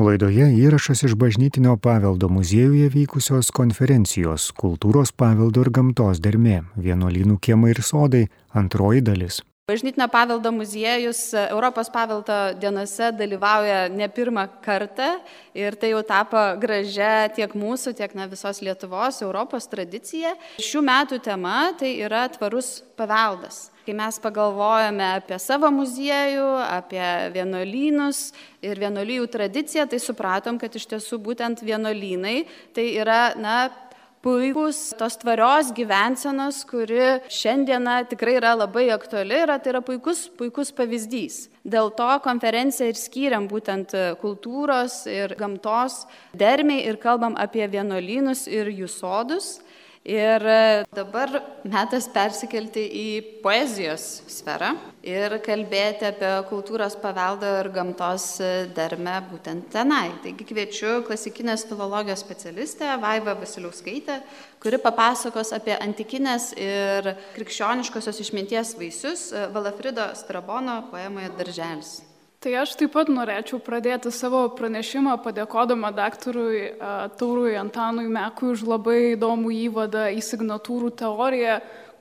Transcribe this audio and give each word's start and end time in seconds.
Laidoje 0.00 0.46
įrašas 0.56 1.02
iš 1.04 1.14
bažnytinio 1.20 1.74
paveldo 1.76 2.30
muziejuje 2.32 2.86
vykusios 2.94 3.50
konferencijos 3.52 4.46
Kultūros 4.62 5.12
paveldo 5.12 5.66
ir 5.66 5.70
gamtos 5.76 6.22
dermė- 6.24 6.62
vienuolynų 6.86 7.36
kiemai 7.36 7.74
ir 7.76 7.82
sodai- 7.84 8.24
antroji 8.62 9.04
dalis. 9.04 9.42
Bažnytinio 9.70 10.08
paveldo 10.10 10.50
muziejus 10.50 11.30
Europos 11.34 11.86
paveldo 11.94 12.36
dienose 12.58 13.12
dalyvauja 13.14 13.84
ne 13.94 14.08
pirmą 14.10 14.48
kartą 14.64 15.12
ir 15.54 15.76
tai 15.78 15.92
jau 15.92 16.00
tapo 16.02 16.40
gražia 16.58 17.28
tiek 17.30 17.54
mūsų, 17.54 17.92
tiek 17.94 18.16
na, 18.18 18.26
visos 18.26 18.58
Lietuvos, 18.66 19.20
Europos 19.22 19.68
tradicija. 19.70 20.32
Šių 20.58 20.82
metų 20.88 21.20
tema 21.22 21.68
tai 21.78 21.92
yra 22.02 22.24
tvarus 22.34 22.80
paveldas. 22.98 23.68
Kai 23.86 23.94
mes 23.94 24.18
pagalvojame 24.18 25.06
apie 25.20 25.38
savo 25.38 25.70
muziejų, 25.70 26.48
apie 26.66 27.06
vienuolynus 27.36 28.32
ir 28.66 28.82
vienuolyjų 28.82 29.30
tradiciją, 29.30 29.86
tai 29.86 30.02
supratom, 30.02 30.58
kad 30.58 30.74
iš 30.74 30.88
tiesų 30.96 31.20
būtent 31.22 31.62
vienuolynai 31.62 32.40
tai 32.74 32.90
yra, 32.98 33.36
na, 33.38 33.60
puikus 34.22 34.92
tos 34.98 35.16
tvarios 35.16 35.72
gyvensenos, 35.72 36.64
kuri 36.68 37.20
šiandieną 37.32 37.96
tikrai 38.10 38.36
yra 38.36 38.52
labai 38.58 38.90
aktuali 38.92 39.38
ir 39.42 39.52
tai 39.58 39.72
yra 39.72 39.80
puikus, 39.80 40.26
puikus 40.36 40.72
pavyzdys. 40.76 41.48
Dėl 41.64 41.88
to 41.96 42.08
konferenciją 42.24 42.90
ir 42.92 43.00
skiriam 43.00 43.48
būtent 43.48 43.94
kultūros 44.20 45.06
ir 45.08 45.34
gamtos 45.40 46.04
dermiai 46.36 46.84
ir 46.88 47.00
kalbam 47.00 47.36
apie 47.40 47.64
vienuolynus 47.68 48.46
ir 48.48 48.68
jų 48.68 48.88
sodus. 48.92 49.60
Ir 50.00 50.40
e, 50.48 50.84
dabar 50.96 51.28
metas 51.68 52.06
persikelti 52.08 52.86
į 52.88 53.08
poezijos 53.44 54.22
sferą 54.32 54.70
ir 55.04 55.34
kalbėti 55.44 56.06
apie 56.08 56.30
kultūros 56.48 56.96
paveldo 57.02 57.50
ir 57.58 57.68
gamtos 57.74 58.24
e, 58.40 58.48
dermę 58.72 59.18
būtent 59.28 59.68
tenai. 59.76 60.08
Taigi 60.24 60.48
kviečiu 60.48 61.02
klasikinės 61.04 61.66
filologijos 61.68 62.24
specialistę 62.24 62.96
Vaiva 62.96 63.36
Vasiliauskaitę, 63.36 64.22
kuri 64.64 64.80
papasakos 64.80 65.52
apie 65.52 65.76
antikinės 65.76 66.54
ir 66.56 67.12
krikščioniškosios 67.36 68.24
išminties 68.24 68.78
vaisius 68.80 69.34
e, 69.36 69.50
Valafrido 69.52 70.14
Strabono 70.16 70.80
poemoje 70.88 71.28
Darželis. 71.36 71.98
Tai 72.40 72.54
aš 72.56 72.70
taip 72.80 72.94
pat 72.96 73.10
norėčiau 73.12 73.58
pradėti 73.60 74.08
savo 74.16 74.38
pranešimą 74.56 75.18
padėkodama 75.20 75.90
daktarui 75.92 76.70
Taurui 77.20 77.52
Antanui 77.60 78.06
Mekui 78.08 78.54
už 78.54 78.62
labai 78.64 78.94
įdomų 79.10 79.50
įvadą 79.66 80.06
į 80.16 80.22
signatūrų 80.24 80.88
teoriją, 81.02 81.58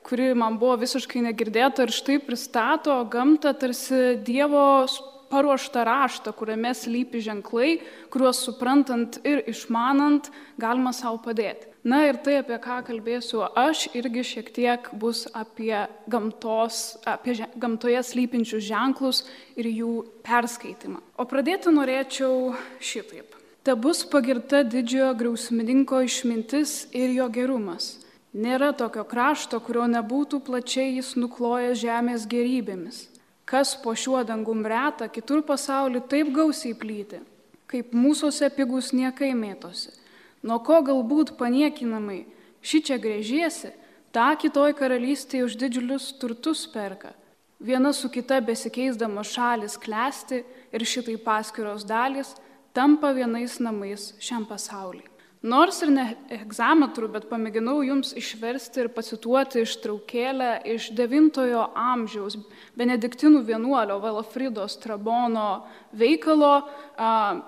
kuri 0.08 0.30
man 0.40 0.56
buvo 0.62 0.78
visiškai 0.80 1.26
negirdėta 1.26 1.84
ir 1.84 1.92
štai 1.92 2.22
pristato 2.24 2.96
gamtą 3.12 3.52
tarsi 3.52 4.16
Dievo 4.24 4.88
paruoštą 5.30 5.86
raštą, 5.88 6.34
kuriame 6.34 6.74
slypi 6.76 7.22
ženklai, 7.24 7.80
kuriuos 8.14 8.42
suprantant 8.46 9.20
ir 9.24 9.44
išmanant 9.50 10.32
galima 10.60 10.94
savo 10.96 11.22
padėti. 11.24 11.70
Na 11.84 12.02
ir 12.10 12.18
tai, 12.20 12.42
apie 12.42 12.58
ką 12.60 12.82
kalbėsiu 12.90 13.46
aš, 13.56 13.86
irgi 13.96 14.26
šiek 14.28 14.50
tiek 14.52 14.90
bus 15.00 15.24
apie, 15.32 15.86
gamtos, 16.12 16.98
apie 17.08 17.38
gamtoje 17.56 18.02
slypinčius 18.04 18.66
ženklus 18.68 19.24
ir 19.56 19.70
jų 19.72 19.94
perskaitimą. 20.28 21.00
O 21.16 21.24
pradėti 21.24 21.72
norėčiau 21.72 22.52
šitaip. 22.84 23.38
Te 23.64 23.76
bus 23.80 24.04
pagirta 24.08 24.66
didžiojo 24.68 25.14
griausmininko 25.20 26.02
išmintis 26.04 26.90
ir 26.96 27.16
jo 27.16 27.30
gerumas. 27.32 27.94
Nėra 28.36 28.74
tokio 28.78 29.06
krašto, 29.08 29.58
kurio 29.64 29.88
nebūtų 29.90 30.44
plačiai 30.46 30.98
jis 30.98 31.16
nuklojęs 31.18 31.80
žemės 31.80 32.28
gerybėmis. 32.30 33.08
Kas 33.50 33.74
po 33.82 33.96
šiuo 33.98 34.22
dangum 34.28 34.62
reta, 34.62 35.08
kitur 35.10 35.42
pasaulį 35.42 36.04
taip 36.10 36.30
gausiai 36.36 36.76
plyti, 36.78 37.24
kaip 37.70 37.96
mūsųse 37.98 38.52
pigus 38.54 38.94
niekai 38.94 39.32
mėtosi 39.34 39.96
nuo 40.44 40.60
ko 40.64 40.80
galbūt 40.86 41.36
paniekinamai 41.40 42.24
ši 42.64 42.82
čia 42.88 42.98
grėžiesi, 43.02 43.74
tą 44.16 44.32
kitoj 44.40 44.74
karalystėje 44.78 45.46
už 45.48 45.58
didžiulius 45.60 46.12
turtus 46.22 46.66
perka. 46.72 47.14
Viena 47.60 47.92
su 47.92 48.08
kita 48.12 48.40
besikeisdamos 48.44 49.34
šalis 49.36 49.76
klesti 49.78 50.44
ir 50.72 50.86
šitai 50.88 51.18
paskiros 51.20 51.84
dalis 51.84 52.36
tampa 52.74 53.12
vienais 53.12 53.60
namais 53.60 54.14
šiam 54.24 54.48
pasauliui. 54.48 55.09
Nors 55.40 55.78
ir 55.86 55.92
ne 55.96 56.04
egzametrų, 56.36 57.08
bet 57.14 57.30
pamėginau 57.30 57.78
jums 57.88 58.10
išversti 58.20 58.82
ir 58.84 58.90
pacituoti 58.92 59.62
ištraukėlę 59.64 60.50
iš 60.68 60.90
IX 60.92 61.40
amžiaus 61.80 62.36
benediktinų 62.76 63.46
vienuolio 63.48 64.02
Valafrido 64.04 64.68
Strabono 64.68 65.64
veikalo 65.96 66.68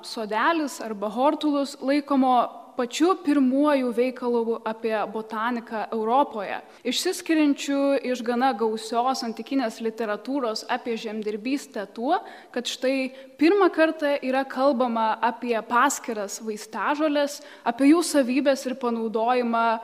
Sodelis 0.08 0.80
arba 0.80 1.10
Hortulus 1.12 1.76
laikomo 1.84 2.61
pačiu 2.82 3.12
pirmuoju 3.22 3.92
veikalu 3.94 4.58
apie 4.66 4.96
botaniką 5.14 5.84
Europoje, 5.94 6.58
išsiskiriančiu 6.84 8.00
iš 8.10 8.24
gana 8.26 8.50
gausios 8.58 9.22
antikinės 9.28 9.78
literatūros 9.86 10.64
apie 10.66 10.96
žemdirbystę 10.98 11.84
tuo, 11.94 12.18
kad 12.50 12.66
štai 12.66 13.12
pirmą 13.38 13.70
kartą 13.76 14.16
yra 14.26 14.42
kalbama 14.50 15.12
apie 15.22 15.54
paskiras 15.70 16.40
vaistažolės, 16.42 17.44
apie 17.70 17.92
jų 17.92 18.02
savybės 18.08 18.66
ir 18.66 18.80
panaudojimą 18.82 19.66
e, 19.78 19.80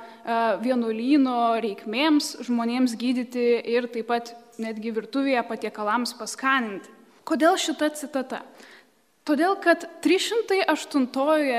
vienuolyno 0.65 1.37
reikmėms 1.61 2.33
žmonėms 2.49 2.97
gydyti 2.97 3.45
ir 3.77 3.91
taip 3.93 4.09
pat 4.09 4.33
netgi 4.57 4.95
virtuvėje 4.95 5.45
patiekalams 5.45 6.17
paskaninti. 6.17 6.89
Kodėl 7.27 7.59
šita 7.61 7.91
citata? 7.93 8.41
Todėl, 9.27 9.57
kad 9.59 9.81
308 10.05 11.09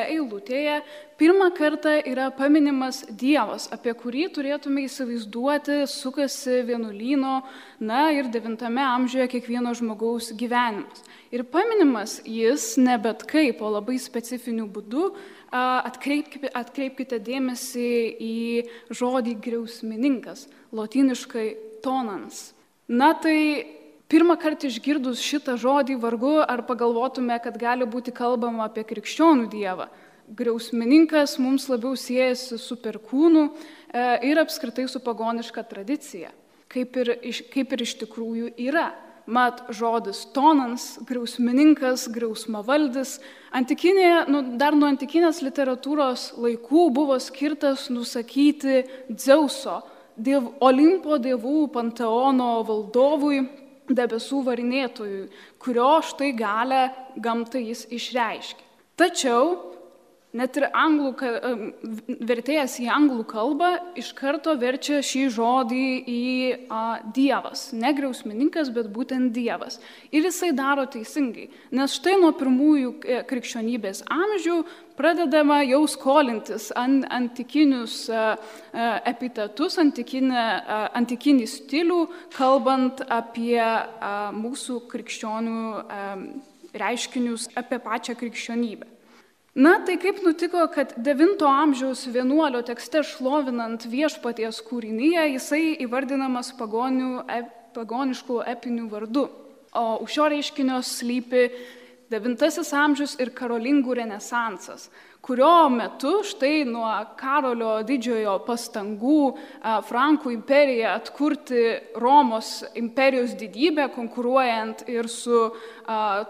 eilutėje 0.08 0.78
pirmą 1.20 1.50
kartą 1.52 1.98
yra 2.08 2.30
paminimas 2.32 3.02
Dievas, 3.12 3.66
apie 3.74 3.92
kurį 3.92 4.30
turėtume 4.32 4.86
įsivaizduoti, 4.86 5.82
sukasi 5.92 6.62
vienuolyno, 6.64 7.42
na 7.84 8.06
ir 8.16 8.30
9 8.32 8.64
amžiuje 8.64 9.28
kiekvieno 9.34 9.74
žmogaus 9.76 10.30
gyvenimas. 10.32 11.04
Ir 11.28 11.44
paminimas 11.44 12.22
jis 12.24 12.78
ne 12.80 12.96
bet 13.04 13.26
kaip, 13.28 13.60
o 13.60 13.74
labai 13.76 13.98
specifiniu 14.00 14.64
būdu. 14.72 15.10
Atkreipkite, 15.52 16.48
atkreipkite 16.56 17.20
dėmesį 17.20 17.90
į 18.16 18.38
žodį 18.96 19.36
griausmininkas, 19.44 20.48
lotiniškai 20.72 21.50
tonans. 21.84 22.54
Na 22.88 23.12
tai 23.12 23.77
Pirmą 24.08 24.38
kartą 24.40 24.70
išgirdus 24.70 25.20
šitą 25.20 25.58
žodį 25.60 25.98
vargu 26.00 26.38
ar 26.40 26.62
pagalvotume, 26.64 27.34
kad 27.44 27.58
gali 27.60 27.84
būti 27.84 28.14
kalbama 28.16 28.64
apie 28.64 28.80
krikščionių 28.88 29.50
dievą. 29.52 29.90
Griausmininkas 30.38 31.34
mums 31.36 31.66
labiau 31.68 31.92
siejasi 31.92 32.56
su 32.56 32.78
perkūnu 32.80 33.42
e, 33.44 33.50
ir 34.30 34.40
apskritai 34.40 34.86
su 34.88 35.02
pagoniška 35.04 35.60
tradicija, 35.68 36.32
kaip 36.72 36.96
ir, 37.02 37.12
kaip 37.52 37.76
ir 37.76 37.84
iš 37.84 37.94
tikrųjų 38.00 38.54
yra. 38.70 38.86
Mat 39.28 39.60
žodis 39.76 40.22
tonans, 40.32 40.94
griausmininkas, 41.04 42.06
griausmavaldis, 42.08 43.18
antikinėje, 43.52 44.24
nu, 44.32 44.40
dar 44.56 44.72
nuo 44.72 44.88
antikinės 44.88 45.42
literatūros 45.44 46.30
laikų 46.40 46.88
buvo 46.96 47.20
skirtas 47.20 47.90
nusakyti 47.92 48.86
Dzeuso, 49.12 49.82
diev, 50.16 50.54
Olimpo 50.64 51.20
dievų 51.20 51.66
panteono 51.76 52.54
valdovui, 52.64 53.44
debesų 53.88 54.42
varinėtojui, 54.46 55.26
kurio 55.62 55.98
štai 56.04 56.32
galę 56.36 56.82
gamtai 57.16 57.64
jis 57.70 57.86
išreiškia. 57.94 58.64
Tačiau 58.98 59.77
net 60.36 60.58
ir 60.60 60.66
anglų, 60.76 61.12
vertėjas 62.28 62.76
į 62.82 62.88
anglų 62.92 63.24
kalbą 63.30 63.70
iš 63.98 64.10
karto 64.16 64.52
verčia 64.60 65.00
šį 65.04 65.22
žodį 65.32 65.84
į 66.04 66.24
a, 66.68 66.82
Dievas. 67.16 67.70
Ne 67.72 67.94
griausmininkas, 67.96 68.68
bet 68.74 68.90
būtent 68.92 69.32
Dievas. 69.32 69.78
Ir 70.12 70.28
jisai 70.28 70.52
daro 70.56 70.84
teisingai, 70.90 71.48
nes 71.72 71.96
štai 71.96 72.18
nuo 72.20 72.34
pirmųjų 72.36 72.92
e, 73.00 73.22
krikščionybės 73.28 74.04
amžių 74.12 74.58
pradedama 74.98 75.62
jau 75.64 75.80
skolintis 75.88 76.68
ant, 76.76 77.06
antikinius 77.14 78.04
a, 78.12 78.34
a, 78.36 78.90
epitetus, 79.08 79.78
antikinę, 79.80 80.44
a, 80.44 80.82
antikinį 81.00 81.48
stilių, 81.48 82.02
kalbant 82.36 83.00
apie 83.08 83.56
a, 83.64 84.28
mūsų 84.36 84.82
krikščionių 84.92 85.64
a, 85.80 86.04
reiškinius, 86.78 87.48
apie 87.56 87.80
pačią 87.80 88.12
krikščionybę. 88.20 88.97
Na, 89.58 89.72
tai 89.82 89.96
kaip 89.98 90.20
nutiko, 90.22 90.60
kad 90.70 90.92
9 91.02 91.42
amžiaus 91.42 92.04
vienuolio 92.14 92.60
tekste 92.62 93.00
šlovinant 93.02 93.88
viešpaties 93.90 94.60
kūrinyje 94.68 95.24
jisai 95.32 95.62
įvardinamas 95.82 96.52
pagonių, 96.60 97.24
pagoniškų 97.74 98.36
epinių 98.54 98.86
vardų. 98.92 99.24
O 99.74 99.82
už 100.04 100.14
šio 100.14 100.28
reiškinio 100.30 100.78
slypi 100.86 101.48
Devintasis 102.08 102.70
amžius 102.72 103.18
ir 103.20 103.34
karolingų 103.36 103.98
renesansas, 103.98 104.86
kurio 105.22 105.68
metu 105.68 106.22
štai 106.24 106.62
nuo 106.64 106.88
Karolio 107.18 107.78
didžiojo 107.86 108.38
pastangų 108.46 109.18
Frankų 109.88 110.32
imperiją 110.32 110.94
atkurti 110.96 111.64
Romos 112.00 112.62
imperijos 112.78 113.34
didybę, 113.38 113.88
konkuruojant 113.94 114.86
ir 114.88 115.08
su 115.12 115.42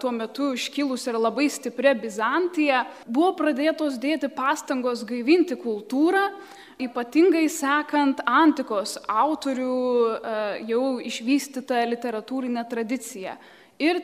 tuo 0.01 0.13
metu 0.15 0.53
iškilusi 0.57 1.13
ir 1.13 1.21
labai 1.21 1.49
stipria 1.53 1.95
Bizantija, 1.95 2.85
buvo 3.07 3.35
pradėtos 3.39 4.01
dėti 4.03 4.33
pastangos 4.35 5.05
gaivinti 5.07 5.59
kultūrą, 5.61 6.25
ypatingai 6.83 7.47
sekant 7.51 8.23
antikos 8.27 8.97
autorių 9.07 9.81
jau 10.69 10.85
išvystytą 11.05 11.85
literatūrinę 11.95 12.65
tradiciją. 12.71 13.35
Ir 13.79 14.03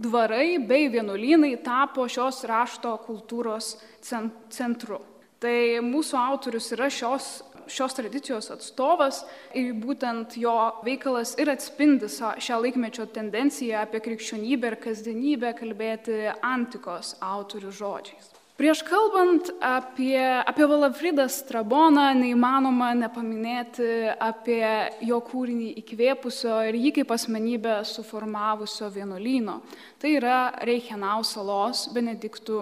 dvarai 0.00 0.58
bei 0.58 0.88
vienuolynai 0.92 1.56
tapo 1.64 2.06
šios 2.08 2.42
rašto 2.48 2.96
kultūros 3.06 3.74
centru. 4.02 5.00
Tai 5.42 5.56
mūsų 5.84 6.18
autorius 6.18 6.70
yra 6.76 6.88
šios, 6.92 7.28
šios 7.70 7.96
tradicijos 7.96 8.50
atstovas 8.54 9.22
ir 9.56 9.74
būtent 9.76 10.38
jo 10.40 10.54
veikalas 10.86 11.34
ir 11.40 11.52
atspindi 11.52 12.08
šią 12.10 12.60
laikmečio 12.64 13.06
tendenciją 13.12 13.82
apie 13.84 14.02
krikščionybę 14.04 14.72
ir 14.72 14.80
kasdienybę 14.86 15.52
kalbėti 15.58 16.22
antikos 16.40 17.16
autorių 17.24 17.74
žodžiais. 17.74 18.33
Prieš 18.54 18.84
kalbant 18.86 19.48
apie, 19.58 20.14
apie 20.46 20.66
Valafridą 20.70 21.24
Straboną, 21.26 22.04
neįmanoma 22.14 22.92
nepaminėti 22.94 23.88
apie 24.14 24.62
jo 25.02 25.18
kūrinį 25.26 25.72
įkvėpusio 25.80 26.60
ir 26.68 26.78
jį 26.78 26.92
kaip 27.00 27.10
asmenybę 27.16 27.80
suformavusio 27.82 28.92
vienuolyno. 28.94 29.56
Tai 29.98 30.14
yra 30.20 30.38
Reichenau 30.62 31.26
salos 31.26 31.88
Benediktų 31.96 32.60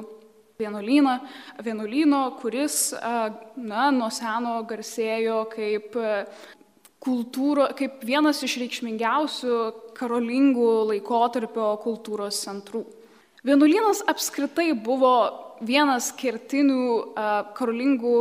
vienuolyną, 0.63 1.19
vienuolyno, 1.61 2.23
kuris 2.41 2.95
na, 2.97 3.91
nuo 3.93 4.09
seno 4.09 4.57
garsėjo 4.65 5.43
kaip 5.53 6.01
kultūro, 7.05 7.69
kaip 7.77 8.01
vienas 8.01 8.41
iš 8.41 8.57
reikšmingiausių 8.65 9.61
karolingų 10.01 10.73
laikotarpio 10.95 11.75
kultūros 11.85 12.41
centrų. 12.49 12.87
Vienuolynas 13.45 14.05
apskritai 14.09 14.71
buvo 14.73 15.17
vienas 15.67 16.11
kertinių 16.19 16.85
karolingų 17.57 18.17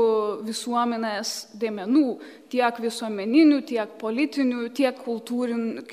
visuomenės 0.48 1.34
dėmenų, 1.60 2.08
tiek 2.52 2.82
visuomeninių, 2.84 3.62
tiek 3.68 3.98
politinių, 4.02 4.68
tiek 4.78 4.98
kultūrinių, 5.06 5.86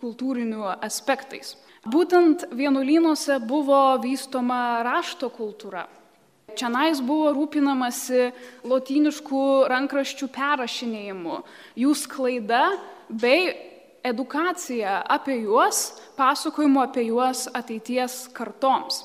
kultūrinių 0.00 0.68
aspektais. 0.80 1.54
Būtent 1.88 2.44
vienuolynuose 2.52 3.38
buvo 3.48 3.96
vystoma 4.02 4.82
rašto 4.84 5.30
kultūra. 5.32 5.86
Čianais 6.58 6.98
buvo 7.00 7.30
rūpinamasi 7.36 8.30
lotyniškų 8.68 9.42
rankraščių 9.70 10.28
perrašinėjimu, 10.34 11.38
jų 11.78 11.92
sklaida 11.96 12.64
bei 13.08 13.52
edukacija 14.04 15.00
apie 15.08 15.38
juos, 15.44 15.92
pasakojimu 16.18 16.82
apie 16.82 17.06
juos 17.08 17.46
ateities 17.54 18.26
kartoms. 18.34 19.04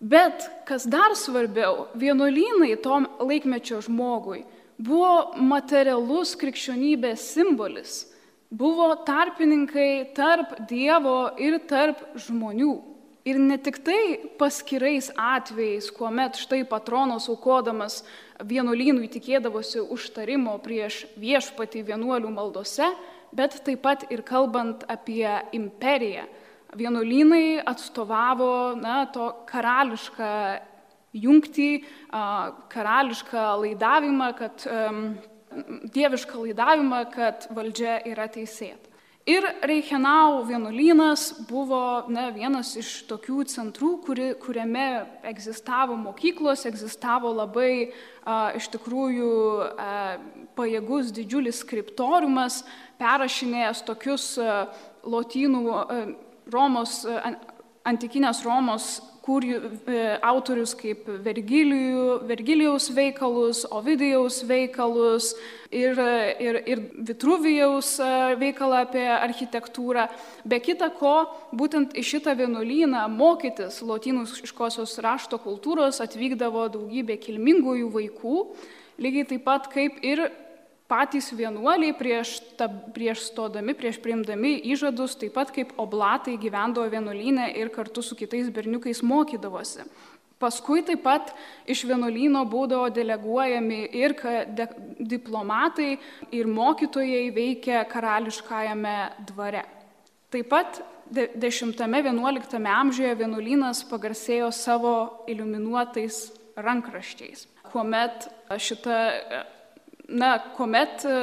Bet 0.00 0.46
kas 0.64 0.86
dar 0.88 1.12
svarbiau, 1.12 1.90
vienuolynai 1.92 2.72
tom 2.80 3.04
laikmečio 3.20 3.82
žmogui 3.84 4.46
buvo 4.80 5.34
materialus 5.36 6.32
krikščionybės 6.40 7.26
simbolis, 7.34 8.06
buvo 8.48 8.94
tarpininkai 9.04 10.14
tarp 10.16 10.56
Dievo 10.70 11.34
ir 11.36 11.58
tarp 11.68 12.00
žmonių. 12.16 12.78
Ir 13.28 13.36
ne 13.36 13.58
tik 13.60 13.82
tai 13.84 14.16
paskirais 14.40 15.10
atvejais, 15.12 15.90
kuomet 15.92 16.40
štai 16.40 16.62
patronas 16.64 17.28
aukodamas 17.28 18.00
vienuolynui 18.40 19.10
tikėdavosi 19.12 19.84
užtarimo 19.84 20.56
prieš 20.64 21.04
viešpatį 21.20 21.84
vienuolių 21.92 22.32
maldose, 22.32 22.88
bet 23.36 23.60
taip 23.66 23.84
pat 23.84 24.08
ir 24.08 24.24
kalbant 24.24 24.86
apie 24.88 25.28
imperiją, 25.52 26.24
vienuolynai 26.76 27.62
atstovavo 27.66 28.76
na, 28.78 29.04
to 29.10 29.30
karališką 29.50 30.34
jungtį, 31.16 31.70
karališką 32.70 33.46
laidavimą, 33.64 34.30
kad 34.38 34.68
dievišką 35.94 36.44
laidavimą, 36.44 37.02
kad 37.14 37.48
valdžia 37.54 37.98
yra 38.06 38.28
teisėta. 38.30 38.90
Ir 39.28 39.44
Reichenau 39.62 40.40
vienuolynas 40.48 41.44
buvo 41.46 42.08
na, 42.08 42.30
vienas 42.32 42.72
iš 42.80 43.02
tokių 43.06 43.44
centrų, 43.52 43.90
kuri, 44.06 44.30
kuriame 44.40 44.86
egzistavo 45.28 45.94
mokyklos, 46.00 46.64
egzistavo 46.66 47.28
labai 47.36 47.90
a, 48.24 48.54
iš 48.56 48.70
tikrųjų 48.72 49.34
a, 49.76 49.90
pajėgus 50.56 51.12
didžiulis 51.14 51.60
skriptoriumas, 51.66 52.62
perrašinėjęs 52.98 53.84
tokius 53.90 54.26
a, 54.40 54.56
lotynų 55.04 55.62
a, 55.68 56.00
Romos, 56.52 57.04
e, 57.04 57.34
antikinės 57.88 58.42
Romos 58.46 58.98
kūrių 59.24 59.56
e, 59.60 60.00
autorius 60.26 60.72
kaip 60.78 61.06
Vergilijų, 61.24 62.20
Vergilijaus 62.28 62.88
veikalus, 62.96 63.62
Ovidijaus 63.70 64.40
veikalus 64.48 65.32
ir, 65.70 65.98
ir, 66.42 66.60
ir 66.66 66.82
Vitruvijaus 67.10 67.92
e, 68.02 68.10
veikalą 68.40 68.82
apie 68.86 69.06
architektūrą. 69.12 70.08
Be 70.48 70.60
kita 70.64 70.90
ko, 70.96 71.14
būtent 71.56 71.94
į 71.94 72.04
šitą 72.14 72.34
vienuolyną 72.40 73.06
mokytis 73.12 73.80
lotyniškosios 73.86 74.98
rašto 75.04 75.40
kultūros 75.42 76.02
atvykdavo 76.02 76.68
daugybė 76.76 77.20
kilmingųjų 77.20 77.90
vaikų, 77.96 78.44
lygiai 79.00 79.28
taip 79.34 79.44
pat 79.46 79.68
kaip 79.72 80.00
ir 80.04 80.26
patys 80.90 81.30
vienuoliai 81.36 81.94
prieš, 81.96 82.36
ta, 82.58 82.66
prieš 82.68 83.28
stodami, 83.30 83.76
prieš 83.78 84.00
priimdami 84.02 84.56
įžadus, 84.74 85.14
taip 85.20 85.36
pat 85.38 85.52
kaip 85.54 85.76
oblatai 85.80 86.34
gyvendavo 86.40 86.90
vienuolynę 86.90 87.52
ir 87.60 87.70
kartu 87.74 88.02
su 88.02 88.18
kitais 88.18 88.50
berniukais 88.50 89.04
mokydavosi. 89.06 89.86
Paskui 90.40 90.80
taip 90.88 91.02
pat 91.04 91.34
iš 91.68 91.84
vienuolyno 91.84 92.46
būdavo 92.48 92.88
deleguojami 92.96 93.82
ir 94.00 94.14
de, 94.56 94.66
diplomatai, 94.98 95.98
ir 96.32 96.48
mokytojai 96.48 97.26
veikia 97.36 97.84
karališkajame 97.88 98.96
dvare. 99.28 99.66
Taip 100.32 100.48
pat 100.48 100.80
10-11 101.12 102.56
amžiuje 102.72 103.14
vienuolynas 103.20 103.84
pagarsėjo 103.90 104.48
savo 104.54 104.94
iliuminuotais 105.28 106.22
rankraščiais, 106.56 107.46
kuomet 107.72 108.30
šita 108.56 109.00
na, 110.10 110.34
kuomet 110.56 111.04
e, 111.06 111.16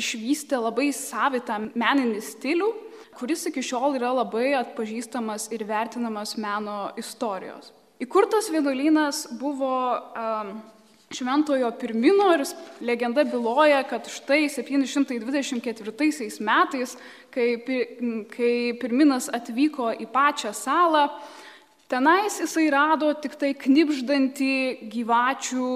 išvystė 0.00 0.60
labai 0.60 0.90
savitą 0.96 1.58
meninį 1.74 2.22
stilių, 2.24 2.70
kuris 3.18 3.46
iki 3.50 3.64
šiol 3.64 3.98
yra 3.98 4.12
labai 4.20 4.52
atpažįstamas 4.60 5.48
ir 5.54 5.64
vertinamas 5.68 6.36
meno 6.40 6.90
istorijos. 7.00 7.72
Įkurtas 8.00 8.48
vienuolynas 8.48 9.26
buvo 9.40 9.74
um, 9.92 10.54
Šventojo 11.12 11.68
Pirmino 11.76 12.30
ir 12.36 12.44
legenda 12.86 13.24
byloja, 13.26 13.82
kad 13.90 14.06
štai 14.08 14.46
724 14.48 16.38
metais, 16.46 16.94
kai, 17.34 17.48
kai 18.30 18.54
Pirminas 18.80 19.28
atvyko 19.28 19.90
į 20.00 20.06
pačią 20.14 20.54
salą, 20.56 21.08
Tenais 21.90 22.36
jisai 22.38 22.68
rado 22.70 23.08
tik 23.18 23.32
tai 23.34 23.48
knipždantį 23.58 24.50
gyvačių, 24.92 25.70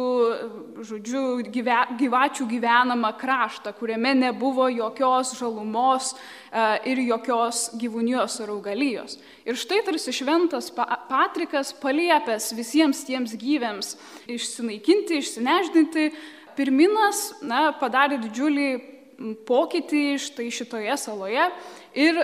žodžiu, 0.87 1.23
gyve, 1.51 1.79
gyvačių 1.99 2.47
gyvenamą 2.53 3.11
kraštą, 3.19 3.73
kuriame 3.75 4.13
nebuvo 4.21 4.69
jokios 4.71 5.33
žalumos 5.35 6.13
e, 6.15 6.69
ir 6.93 7.03
jokios 7.09 7.65
gyvūnijos 7.83 8.39
ar 8.47 8.55
augalijos. 8.55 9.19
Ir 9.43 9.59
štai 9.59 9.81
tarsi 9.89 10.15
šventas 10.15 10.71
Patrikas 11.11 11.75
paliepęs 11.83 12.53
visiems 12.55 13.03
tiems 13.11 13.35
gyviams 13.35 13.97
išsinaikinti, 14.31 15.19
išsineždinti, 15.19 16.09
pirminas 16.55 17.27
na, 17.43 17.73
padarė 17.75 18.23
didžiulį 18.23 18.73
pokytį 19.51 20.09
štai 20.31 20.53
šitoje 20.63 20.95
saloje 20.95 21.51
ir 21.99 22.23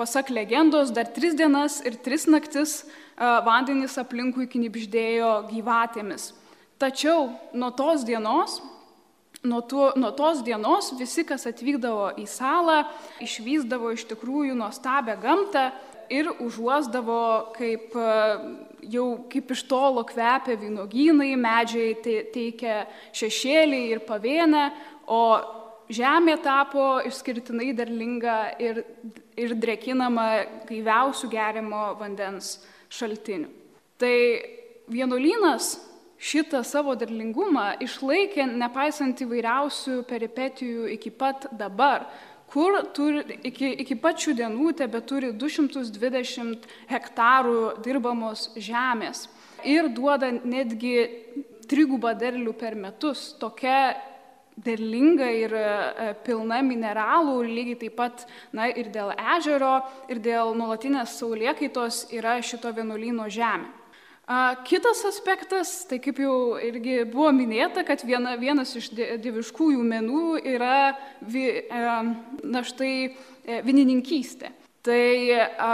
pasak 0.00 0.32
legendos 0.32 0.88
dar 0.88 1.04
tris 1.12 1.36
dienas 1.36 1.82
ir 1.84 2.00
tris 2.00 2.24
naktis 2.28 2.80
vandenys 3.16 3.96
aplinkui 4.00 4.48
knipždėjo 4.50 5.46
gyvatėmis. 5.50 6.32
Tačiau 6.76 7.30
nuo 7.56 7.70
tos 7.72 8.04
dienos, 8.04 8.60
nuo, 9.46 9.62
tu, 9.64 9.80
nuo 9.96 10.12
tos 10.12 10.42
dienos 10.44 10.92
visi, 10.98 11.24
kas 11.24 11.46
atvykdavo 11.48 12.10
į 12.20 12.26
salą, 12.28 12.82
išvysdavo 13.24 13.94
iš 13.96 14.04
tikrųjų 14.12 14.56
nuostabę 14.58 15.16
gamtą 15.22 15.70
ir 16.12 16.28
užuosdavo, 16.44 17.54
kaip 17.56 17.96
jau 18.86 19.06
kaip 19.32 19.50
iš 19.56 19.64
tolo 19.66 20.04
kvepia 20.06 20.58
vynogynai, 20.60 21.32
medžiai 21.40 21.96
teikia 22.34 22.84
šešėlį 23.16 23.82
ir 23.94 24.04
pavienę, 24.06 24.68
o 25.08 25.22
žemė 25.88 26.36
tapo 26.42 27.00
išskirtinai 27.06 27.72
derlinga 27.78 28.38
ir, 28.62 28.82
ir 29.38 29.54
drekinama 29.58 30.28
gaiviausių 30.68 31.30
gerimo 31.30 31.88
vandens 31.98 32.58
šaltinių. 32.92 33.50
Tai 34.00 34.16
vienuolynas 34.92 35.76
šitą 36.20 36.62
savo 36.64 36.94
derlingumą 36.98 37.76
išlaikė 37.84 38.46
nepaisant 38.56 39.20
įvairiausių 39.24 40.00
peripetijų 40.08 40.88
iki 40.96 41.12
pat 41.12 41.48
dabar, 41.52 42.06
kur 42.50 42.78
turi, 42.96 43.40
iki, 43.44 43.72
iki 43.82 43.96
pačių 44.00 44.36
dienų 44.38 44.72
tebe 44.78 45.00
turi 45.04 45.32
220 45.34 46.68
hektarų 46.90 47.60
dirbamos 47.84 48.50
žemės 48.56 49.26
ir 49.66 49.90
duoda 49.92 50.30
netgi 50.30 50.94
trigubą 51.66 52.14
derlių 52.18 52.54
per 52.56 52.76
metus. 52.78 53.32
Tokia 53.40 53.96
derlinga 54.56 55.30
ir 55.30 55.52
e, 55.56 56.12
pilna 56.24 56.62
mineralų, 56.64 57.40
lygiai 57.44 57.80
taip 57.84 57.96
pat 57.98 58.26
na, 58.56 58.68
ir 58.70 58.88
dėl 58.94 59.12
ežero, 59.36 59.80
ir 60.08 60.20
dėl 60.24 60.54
nuolatinės 60.56 61.18
saulėkaitos 61.20 62.06
yra 62.16 62.38
šito 62.42 62.72
vienuolyno 62.76 63.28
žemė. 63.32 63.74
Kitas 64.66 65.04
aspektas, 65.06 65.84
tai 65.86 66.00
kaip 66.02 66.18
jau 66.18 66.56
irgi 66.58 67.04
buvo 67.06 67.28
minėta, 67.30 67.84
kad 67.86 68.00
viena, 68.02 68.32
vienas 68.34 68.72
iš 68.74 68.88
dieviškųjų 69.22 69.84
menų 69.86 70.22
yra 70.42 70.96
vi, 71.22 71.44
e, 71.62 71.82
na 72.42 72.62
štai 72.66 72.94
e, 73.06 73.60
vienininkystė. 73.62 74.50
Tai 74.86 75.30
a, 75.34 75.70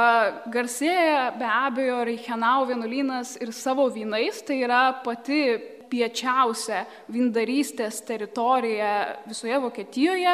garsėja 0.52 1.30
be 1.36 1.48
abejo 1.48 2.02
Reichenau 2.04 2.66
vienuolynas 2.68 3.38
ir 3.40 3.54
savo 3.56 3.88
vynais, 3.92 4.44
tai 4.44 4.60
yra 4.66 4.82
pati 5.00 5.40
piečiausia 5.92 6.86
vindarystės 7.12 8.00
teritorija 8.08 8.92
visoje 9.28 9.58
Vokietijoje 9.60 10.32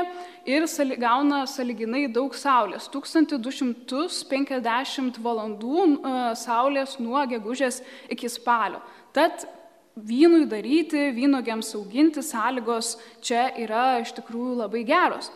ir 0.48 0.64
sali, 0.70 0.96
gauna 1.00 1.46
saliginai 1.50 2.04
daug 2.12 2.34
saulės- 2.38 2.88
1250 2.94 5.18
valandų 5.24 5.78
uh, 5.82 5.90
saulės 6.38 6.98
nuo 7.02 7.26
gegužės 7.26 7.82
iki 8.08 8.28
spalio. 8.30 8.80
Tad 9.12 9.48
vynui 9.98 10.46
daryti, 10.46 11.10
vynogiams 11.14 11.74
auginti 11.74 12.22
sąlygos 12.22 12.96
čia 13.24 13.48
yra 13.58 14.00
iš 14.02 14.12
tikrųjų 14.18 14.56
labai 14.62 14.84
geros. 14.86 15.30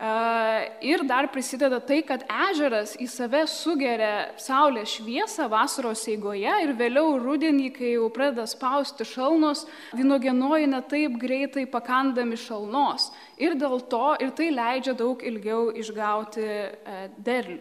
Ir 0.00 1.02
dar 1.04 1.26
prisideda 1.28 1.76
tai, 1.84 1.98
kad 2.08 2.22
ežeras 2.24 2.94
į 2.96 3.04
save 3.12 3.42
sugeria 3.52 4.30
saulės 4.40 4.94
šviesą 4.96 5.44
vasaros 5.52 6.06
eigoje 6.08 6.54
ir 6.64 6.72
vėliau 6.78 7.18
rudenį, 7.20 7.66
kai 7.74 7.90
jau 7.98 8.06
pradeda 8.08 8.46
spausti 8.48 9.04
šalnos, 9.04 9.66
vynogenoji 9.92 10.70
netaip 10.72 11.18
greitai 11.20 11.66
pakandami 11.68 12.38
šalnos. 12.40 13.10
Ir 13.36 13.58
dėl 13.60 13.76
to 13.92 14.14
ir 14.24 14.32
tai 14.32 14.48
leidžia 14.54 14.96
daug 14.96 15.20
ilgiau 15.20 15.68
išgauti 15.76 16.48
derlių. 17.20 17.60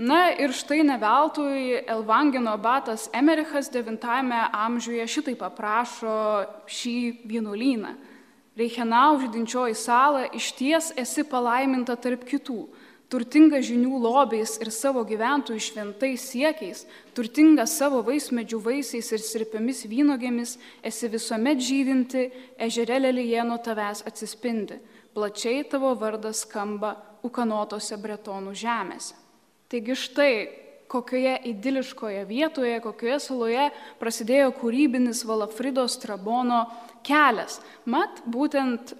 Na 0.00 0.32
ir 0.32 0.50
štai 0.50 0.80
neveltui 0.82 1.84
Elvangino 1.84 2.56
batas 2.58 3.10
Emerichas 3.12 3.68
IX 3.68 4.00
amžiuje 4.48 5.04
šitai 5.06 5.36
paprašo 5.38 6.16
šį 6.66 6.96
vienuolyną. 7.28 7.92
Reichenau 8.54 9.18
žydinčioji 9.18 9.74
sala, 9.74 10.28
iš 10.30 10.52
ties 10.54 10.92
esi 11.00 11.24
palaiminta 11.26 11.96
tarp 11.98 12.22
kitų, 12.28 12.60
turtinga 13.10 13.58
žinių 13.58 13.98
lobiais 13.98 14.56
ir 14.62 14.70
savo 14.70 15.02
gyventojų 15.06 15.62
šventais 15.62 16.28
siekiais, 16.30 16.84
turtinga 17.18 17.66
savo 17.66 17.98
vaismedžių 18.06 18.60
vaisiais 18.62 19.10
ir 19.10 19.24
sirpiamis 19.26 19.82
vynogėmis, 19.90 20.54
esi 20.86 21.10
visuomet 21.10 21.62
žydinti, 21.66 22.28
ežerė 22.68 23.00
lelyje 23.02 23.42
nuo 23.46 23.58
tavęs 23.58 24.04
atsispindi, 24.06 24.78
plačiai 25.18 25.66
tavo 25.66 25.90
vardas 25.98 26.46
skamba 26.46 26.94
ukanotose 27.26 27.98
bretonų 27.98 28.54
žemėse. 28.54 29.18
Taigi 29.66 29.98
štai 29.98 30.34
kokioje 30.94 31.40
idiliškoje 31.50 32.24
vietoje, 32.28 32.78
kokioje 32.84 33.18
saloje 33.24 33.68
prasidėjo 33.98 34.52
kūrybinis 34.60 35.24
Valafrido 35.26 35.88
Strabono 35.90 36.68
kelias. 37.04 37.60
Mat, 37.90 38.22
būtent 38.26 38.94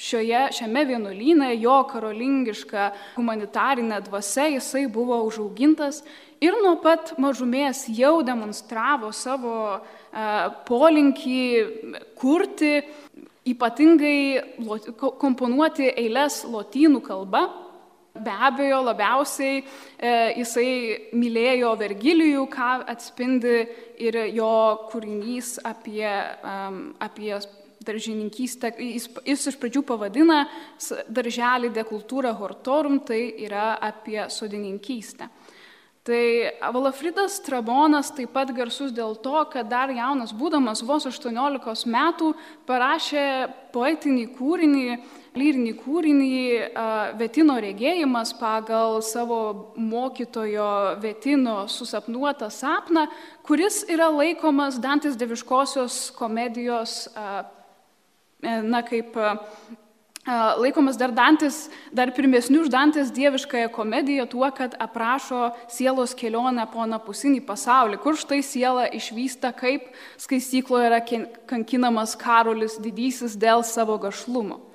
šioje, 0.00 0.48
šiame 0.56 0.84
vienuolyne 0.88 1.52
jo 1.60 1.76
karolingiška 1.90 2.90
humanitarinė 3.18 4.00
dvasia 4.06 4.48
jisai 4.54 4.86
buvo 4.92 5.18
užaugintas 5.26 6.02
ir 6.40 6.56
nuo 6.62 6.76
pat 6.82 7.14
mažumės 7.20 7.84
jau 7.92 8.20
demonstravo 8.24 9.12
savo 9.12 9.54
e, 9.76 9.80
polinkį 10.68 11.42
kurti, 12.18 12.80
ypatingai 13.50 14.18
komponuoti 15.20 15.90
eilės 15.90 16.44
lotynų 16.48 17.02
kalba. 17.04 17.48
Be 18.10 18.32
abejo, 18.34 18.80
labiausiai 18.82 19.60
e, 19.60 20.10
jisai 20.40 20.70
mylėjo 21.14 21.76
Vergilijų, 21.78 22.42
ką 22.50 22.70
atspindi 22.90 23.60
ir 24.02 24.18
jo 24.34 24.50
kūrinys 24.90 25.60
apie, 25.62 26.08
um, 26.42 26.80
apie 26.98 27.36
daržininkystę. 27.86 28.72
Jis, 28.82 29.06
jis 29.24 29.46
iš 29.52 29.58
pradžių 29.62 29.84
pavadina 29.86 30.42
darželį 31.06 31.70
dekultūrą 31.76 32.34
hortorum, 32.40 32.98
tai 33.06 33.22
yra 33.46 33.76
apie 33.78 34.24
sodininkystę. 34.26 35.30
Tai 36.02 36.24
Valafridas 36.74 37.38
Trabonas 37.44 38.08
taip 38.16 38.32
pat 38.34 38.50
garsus 38.56 38.90
dėl 38.96 39.14
to, 39.20 39.36
kad 39.52 39.68
dar 39.68 39.92
jaunas 39.92 40.32
būdamas 40.34 40.80
vos 40.82 41.04
18 41.06 41.86
metų 41.92 42.32
parašė 42.66 43.24
poetinį 43.70 44.24
kūrinį, 44.34 44.86
lyrinį 45.36 45.74
kūrinį 45.78 46.30
Vetino 47.20 47.58
regėjimas 47.62 48.32
pagal 48.38 48.98
savo 49.06 49.72
mokytojo 49.78 50.96
Vetino 51.02 51.64
susapnuotą 51.70 52.50
sapną, 52.50 53.06
kuris 53.46 53.84
yra 53.90 54.10
laikomas 54.10 54.80
Dantis 54.82 55.18
deviškosios 55.20 56.10
komedijos, 56.18 57.06
na 58.42 58.82
kaip 58.86 59.14
laikomas 60.60 60.98
dar 61.00 61.12
Dantis, 61.14 61.68
dar 61.92 62.12
pirmesnių 62.14 62.64
už 62.64 62.70
Dantis 62.72 63.12
dieviškąją 63.14 63.70
komediją 63.72 64.26
tuo, 64.28 64.50
kad 64.52 64.74
aprašo 64.78 65.50
sielos 65.70 66.14
kelionę 66.14 66.66
po 66.72 66.86
napusinį 66.86 67.40
pasaulį, 67.46 68.00
kur 68.02 68.18
štai 68.18 68.42
siela 68.44 68.88
išvysta, 68.90 69.52
kaip 69.56 69.88
skaistykloje 70.20 70.90
yra 70.90 71.00
kankinamas 71.50 72.16
Karolis 72.20 72.78
didysis 72.82 73.38
dėl 73.38 73.64
savo 73.64 73.98
gašlumo. 73.98 74.69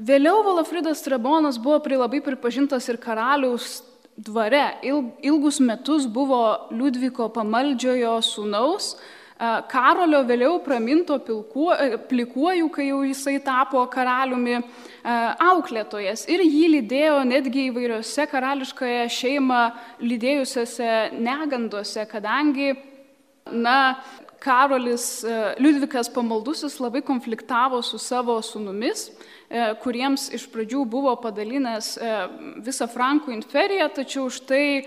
Vėliau 0.00 0.40
Valafridas 0.46 1.02
Trabonas 1.04 1.58
buvo 1.60 1.78
pri 1.84 1.98
labai 2.00 2.22
pripažintas 2.24 2.88
ir 2.88 2.96
karaliaus 3.00 3.82
dvare. 4.16 4.78
Ilgus 4.82 5.60
metus 5.60 6.06
buvo 6.08 6.68
Liudviko 6.72 7.28
pamaldžiojo 7.32 8.14
sūnaus, 8.24 8.94
Karolio 9.42 10.20
vėliau 10.22 10.60
praminto 10.62 11.16
pilkuo, 11.18 11.72
plikuoju, 12.06 12.68
kai 12.70 12.84
jau 12.86 13.00
jisai 13.02 13.40
tapo 13.42 13.80
karaliumi 13.90 14.60
auklėtojas. 15.02 16.28
Ir 16.30 16.44
jį 16.46 16.68
lydėjo 16.76 17.16
netgi 17.26 17.64
įvairiose 17.72 18.28
karališkoje 18.30 19.08
šeimą 19.10 19.62
lydėjusiose 19.98 20.92
neganduose, 21.18 22.06
kadangi, 22.06 22.76
na, 23.50 23.96
Karolis 24.42 25.22
Liudvikas 25.62 26.10
pamaldusis 26.10 26.80
labai 26.82 27.04
konfliktavo 27.06 27.78
su 27.86 28.00
savo 28.02 28.40
sunumis 28.42 29.10
E, 29.52 29.60
kuriems 29.84 30.30
iš 30.32 30.46
pradžių 30.48 30.86
buvo 30.88 31.10
padalinęs 31.20 31.90
e, 32.00 32.12
visą 32.64 32.86
Frankų 32.88 33.34
inferiją, 33.34 33.90
tačiau 33.92 34.30
štai 34.32 34.64
e, 34.80 34.84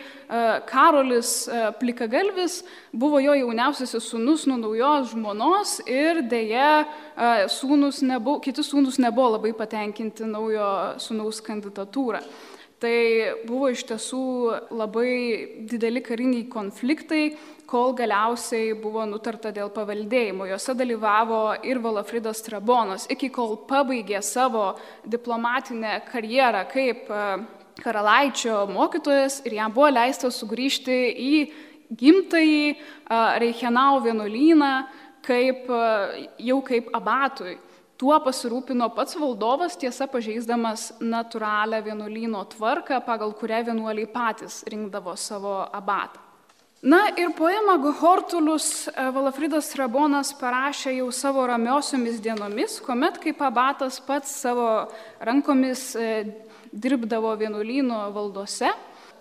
Karolis 0.66 1.34
Plikagalvis 1.78 2.64
buvo 2.90 3.22
jo 3.22 3.36
jauniausiasis 3.38 4.10
sūnus 4.10 4.48
nuo 4.50 4.58
naujos 4.64 5.12
žmonos 5.12 5.76
ir 5.86 6.24
dėja 6.26 6.88
sūnus 7.54 8.02
nebuvo, 8.02 8.40
kiti 8.42 8.66
sūnus 8.66 8.98
nebuvo 9.04 9.36
labai 9.36 9.54
patenkinti 9.54 10.26
naujo 10.34 10.72
sūnaus 11.04 11.46
kandidatūrą. 11.46 12.24
Tai 12.84 12.96
buvo 13.48 13.70
iš 13.72 13.86
tiesų 13.88 14.22
labai 14.76 15.12
dideli 15.70 16.02
kariniai 16.04 16.44
konfliktai, 16.52 17.30
kol 17.66 17.94
galiausiai 17.96 18.74
buvo 18.78 19.06
nutarta 19.08 19.52
dėl 19.56 19.72
paveldėjimo. 19.74 20.48
Jose 20.50 20.76
dalyvavo 20.76 21.56
ir 21.64 21.80
Valafridas 21.84 22.44
Trabonas, 22.46 23.08
iki 23.12 23.32
kol 23.34 23.56
pabaigė 23.70 24.20
savo 24.24 24.74
diplomatinę 25.08 26.02
karjerą 26.10 26.66
kaip 26.72 27.08
e, 27.08 27.24
karalaičio 27.80 28.66
mokytojas 28.72 29.40
ir 29.48 29.58
jam 29.58 29.74
buvo 29.74 29.90
leista 29.96 30.28
sugrįžti 30.32 31.00
į 31.16 31.34
gimtąjį 31.96 32.68
e, 32.70 32.78
Reichenau 33.42 34.04
vienuolyną 34.04 34.74
kaip, 35.26 35.66
e, 35.72 36.28
jau 36.52 36.60
kaip 36.66 36.92
abatui. 36.94 37.56
Tuo 37.96 38.18
pasirūpino 38.20 38.90
pats 38.92 39.16
valdovas, 39.16 39.78
tiesa 39.80 40.04
pažeisdamas 40.12 40.90
natūralią 41.00 41.80
vienuolyno 41.86 42.42
tvarką, 42.52 43.00
pagal 43.08 43.32
kurią 43.40 43.62
vienuoliai 43.70 44.10
patys 44.12 44.66
rinkdavo 44.68 45.16
savo 45.16 45.62
abatą. 45.72 46.20
Na 46.86 47.08
ir 47.18 47.32
poemą 47.34 47.80
Hortulus 47.98 48.88
e, 48.92 49.08
Valafridas 49.16 49.72
Rabonas 49.80 50.34
parašė 50.38 50.98
jau 51.00 51.08
savo 51.16 51.48
ramiosiomis 51.48 52.20
dienomis, 52.22 52.76
kuomet 52.84 53.16
kaip 53.24 53.40
abatas 53.42 53.98
pats 54.04 54.36
savo 54.44 54.68
rankomis 55.18 55.96
e, 55.96 56.10
dirbdavo 56.76 57.32
vienuolyno 57.40 58.04
valdose 58.14 58.70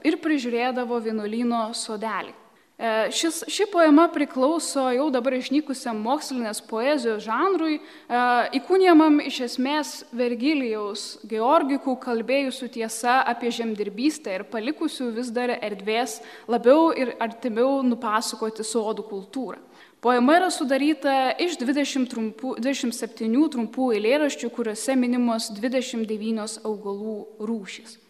ir 0.04 0.18
prižiūrėdavo 0.20 0.98
vienuolyno 1.06 1.68
sodelį. 1.78 2.34
E, 2.78 3.10
šis, 3.14 3.44
ši 3.46 3.68
poema 3.70 4.08
priklauso 4.10 4.88
jau 4.90 5.06
dabar 5.14 5.36
išnykusiam 5.36 6.00
mokslinės 6.02 6.58
poezijos 6.66 7.22
žanrui, 7.22 7.76
e, 7.78 8.22
įkūnijamam 8.58 9.20
iš 9.22 9.38
esmės 9.46 9.92
Vergilijaus 10.10 11.04
Georgikų 11.30 11.94
kalbėjusių 12.02 12.68
tiesa 12.74 13.20
apie 13.30 13.52
žemdirbystę 13.54 14.34
ir 14.34 14.46
palikusių 14.50 15.12
vis 15.14 15.30
dar 15.30 15.54
erdvės 15.54 16.18
labiau 16.50 16.90
ir 16.98 17.14
artimiau 17.22 17.78
nupasakoti 17.86 18.66
sodų 18.66 19.06
kultūrą. 19.06 19.62
Poema 20.02 20.34
yra 20.40 20.50
sudaryta 20.50 21.30
iš 21.40 21.54
20 21.62 22.10
trumpų, 22.10 22.56
27 22.58 23.46
trumpų 23.54 23.92
eilėraščių, 23.94 24.50
kuriuose 24.50 24.98
minimos 24.98 25.46
29 25.54 26.58
augalų 26.66 27.16
rūšys. 27.38 28.00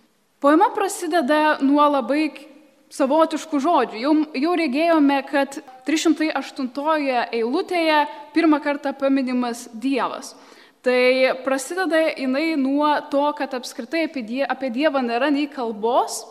Poema 0.40 0.72
prasideda 0.74 1.60
nuo 1.60 1.84
labai 1.84 2.53
savotiškų 2.92 3.60
žodžių. 3.64 4.00
Jau, 4.02 4.14
jau 4.36 4.54
regėjome, 4.58 5.20
kad 5.28 5.60
308 5.88 7.30
eilutėje 7.32 8.00
pirmą 8.34 8.60
kartą 8.64 8.94
paminimas 8.96 9.68
Dievas. 9.72 10.34
Tai 10.84 11.40
prasideda 11.46 12.02
jinai 12.12 12.58
nuo 12.60 12.90
to, 13.08 13.24
kad 13.38 13.54
apskritai 13.56 14.04
apie, 14.04 14.22
die, 14.26 14.42
apie 14.44 14.68
Dievą 14.68 15.00
nėra 15.00 15.30
nei 15.32 15.46
kalbos, 15.48 16.26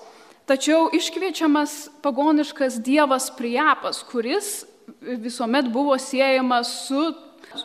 tačiau 0.45 0.91
iškviečiamas 0.93 1.87
pagoniškas 2.05 2.77
Dievas 2.85 3.31
Priapas, 3.33 4.03
kuris 4.05 4.61
visuomet 5.01 5.71
buvo 5.73 5.97
siejamas 5.97 6.69
su 6.85 7.01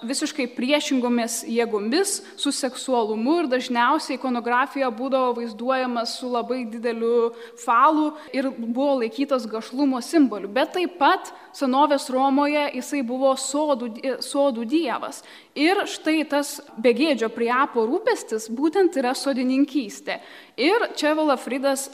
visiškai 0.07 0.49
priešingomis 0.57 1.43
jėgomis, 1.49 2.19
su 2.41 2.53
seksualumu 2.55 3.39
ir 3.43 3.51
dažniausiai 3.53 4.19
ikonografija 4.19 4.91
būdavo 4.95 5.35
vaizduojama 5.39 6.05
su 6.09 6.31
labai 6.33 6.63
dideliu 6.71 7.33
falu 7.65 8.11
ir 8.33 8.51
buvo 8.59 8.99
laikytas 9.03 9.47
gašlumo 9.51 10.01
simboliu. 10.05 10.51
Bet 10.53 10.75
taip 10.77 10.99
pat 11.01 11.33
senovės 11.57 12.09
Romoje 12.13 12.69
jisai 12.79 13.03
buvo 13.07 13.35
sodų, 13.39 13.93
sodų 14.25 14.67
dievas. 14.69 15.23
Ir 15.59 15.85
štai 15.91 16.23
tas 16.31 16.59
begėdžio 16.79 17.31
priapo 17.35 17.87
rūpestis 17.89 18.51
būtent 18.53 18.97
yra 19.01 19.15
sodininkystė. 19.19 20.21
Ir 20.59 20.91
čia 20.99 21.17
Valafridas 21.19 21.89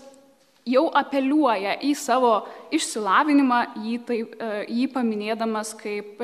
jau 0.68 0.86
apeliuoja 0.96 1.78
į 1.84 1.92
savo 1.98 2.36
išsilavinimą, 2.74 3.60
jį, 3.84 3.96
taip, 4.08 4.36
e, 4.40 4.64
jį 4.68 4.86
paminėdamas 4.94 5.74
kaip 5.80 6.22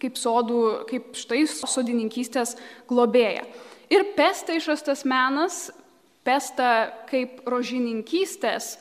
kaip 0.00 0.16
sodų, 0.20 0.62
kaip 0.88 1.12
štai 1.18 1.44
sodininkystės 1.48 2.56
globėja. 2.88 3.44
Ir 3.92 4.06
pesta 4.16 4.56
išrastas 4.56 5.04
menas, 5.08 5.66
pesta 6.24 6.92
kaip 7.10 7.42
rožininkystės 7.48 8.76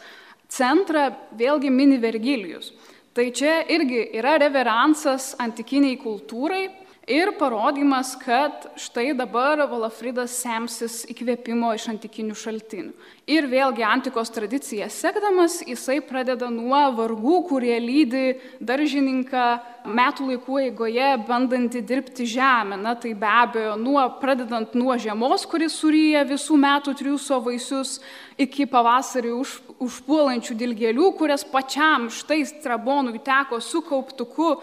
centrą 0.51 1.09
vėlgi 1.37 1.71
mini 1.73 1.99
Vergilijus. 2.01 2.71
Tai 3.11 3.25
čia 3.35 3.57
irgi 3.67 4.05
yra 4.15 4.37
reveransas 4.39 5.33
antikiniai 5.43 5.97
kultūrai, 5.99 6.69
ir 7.11 7.31
parodymas, 7.39 8.13
kad 8.19 8.69
štai 8.79 9.11
dabar 9.17 9.59
Valafridas 9.69 10.33
semsis 10.41 11.01
įkvėpimo 11.11 11.73
iš 11.75 11.89
antikinių 11.91 12.35
šaltinių. 12.37 12.93
Ir 13.31 13.47
vėlgi 13.51 13.83
antikos 13.85 14.31
tradicija 14.33 14.87
sekdamas, 14.91 15.59
jisai 15.67 15.99
pradeda 16.03 16.49
nuo 16.51 16.79
vargų, 16.97 17.35
kurie 17.49 17.75
lydi 17.83 18.39
daržininką 18.63 19.45
metų 19.85 20.29
laikų 20.31 20.59
eigoje, 20.65 21.09
bandantį 21.27 21.83
dirbti 21.87 22.27
žemę. 22.29 22.79
Na 22.81 22.95
tai 22.95 23.13
be 23.17 23.29
abejo, 23.29 23.75
nuo, 23.79 24.01
pradedant 24.21 24.75
nuo 24.77 24.97
žiemos, 24.99 25.45
kuris 25.49 25.77
suryja 25.77 26.25
visų 26.27 26.57
metų 26.61 26.95
triuso 26.99 27.41
vaisius, 27.43 27.99
iki 28.41 28.65
pavasarį 28.69 29.35
už, 29.37 29.59
užpuolančių 29.81 30.55
dilgėlių, 30.59 31.09
kurias 31.17 31.43
pačiam 31.47 32.07
štai 32.13 32.43
strabonui 32.49 33.21
teko 33.25 33.59
su 33.63 33.81
kauptuku 33.85 34.55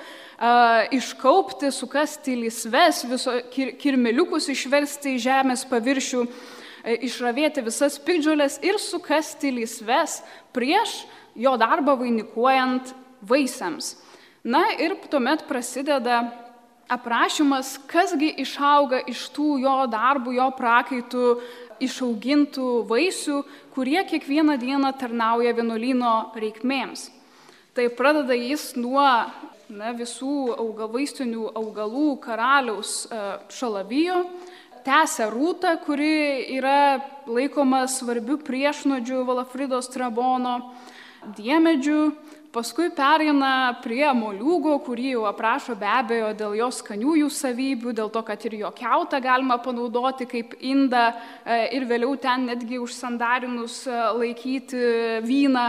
iškaupti, 0.94 1.72
sukasti 1.74 2.36
lysves, 2.44 3.02
viso 3.10 3.34
kir, 3.50 3.74
kirmeliukus 3.80 4.48
išversti 4.52 5.16
į 5.16 5.22
žemės 5.26 5.64
paviršių, 5.66 6.24
e, 6.84 6.98
išravėti 7.08 7.64
visas 7.66 7.98
pikdžiulės 7.98 8.60
ir 8.62 8.78
sukasti 8.78 9.50
lysves 9.50 10.20
prieš 10.54 11.02
jo 11.34 11.56
darbą 11.58 11.96
vainikuojant 11.98 12.94
vaisiams. 13.22 13.96
Na 14.44 14.62
ir 14.78 14.94
tuomet 15.10 15.42
prasideda 15.48 16.22
aprašymas, 16.88 17.76
kasgi 17.90 18.30
išauga 18.40 19.02
iš 19.10 19.26
tų 19.34 19.58
jo 19.60 19.74
darbų, 19.90 20.38
jo 20.38 20.46
prakaitų 20.56 21.24
išaugintų 21.84 22.68
vaisių, 22.88 23.42
kurie 23.74 24.00
kiekvieną 24.08 24.58
dieną 24.60 24.92
tarnauja 24.98 25.54
vienuolino 25.56 26.32
reikmėms. 26.38 27.08
Tai 27.76 27.86
pradeda 27.94 28.34
jis 28.34 28.72
nuo 28.74 29.04
na, 29.68 29.92
visų 29.94 30.54
augalvaistinių 30.58 31.52
augalų 31.58 32.16
karaliaus 32.24 33.04
e, 33.06 33.20
šalavijo, 33.52 34.22
tęsia 34.86 35.28
rūtą, 35.30 35.74
kuri 35.84 36.48
yra 36.56 36.98
laikoma 37.28 37.84
svarbiu 37.90 38.38
priešnodžiu 38.40 39.22
Valafridos 39.28 39.90
Trabono, 39.92 40.56
diemedžių, 41.36 42.00
paskui 42.54 42.88
pereina 42.94 43.78
prie 43.82 44.06
moliūgo, 44.16 44.78
kurį 44.86 45.12
jau 45.14 45.26
aprašo 45.28 45.76
be 45.78 45.88
abejo 45.88 46.30
dėl 46.38 46.56
jo 46.58 46.70
skaniųjų 46.72 47.28
savybių, 47.34 47.92
dėl 47.98 48.10
to, 48.14 48.22
kad 48.24 48.44
ir 48.48 48.58
jo 48.62 48.72
keutą 48.76 49.20
galima 49.24 49.58
panaudoti 49.62 50.28
kaip 50.30 50.56
indą 50.60 51.10
e, 51.12 51.60
ir 51.76 51.86
vėliau 51.88 52.16
ten 52.20 52.48
netgi 52.48 52.80
užsandarinus 52.80 53.82
e, 53.86 53.96
laikyti 54.20 54.82
vyną 55.26 55.66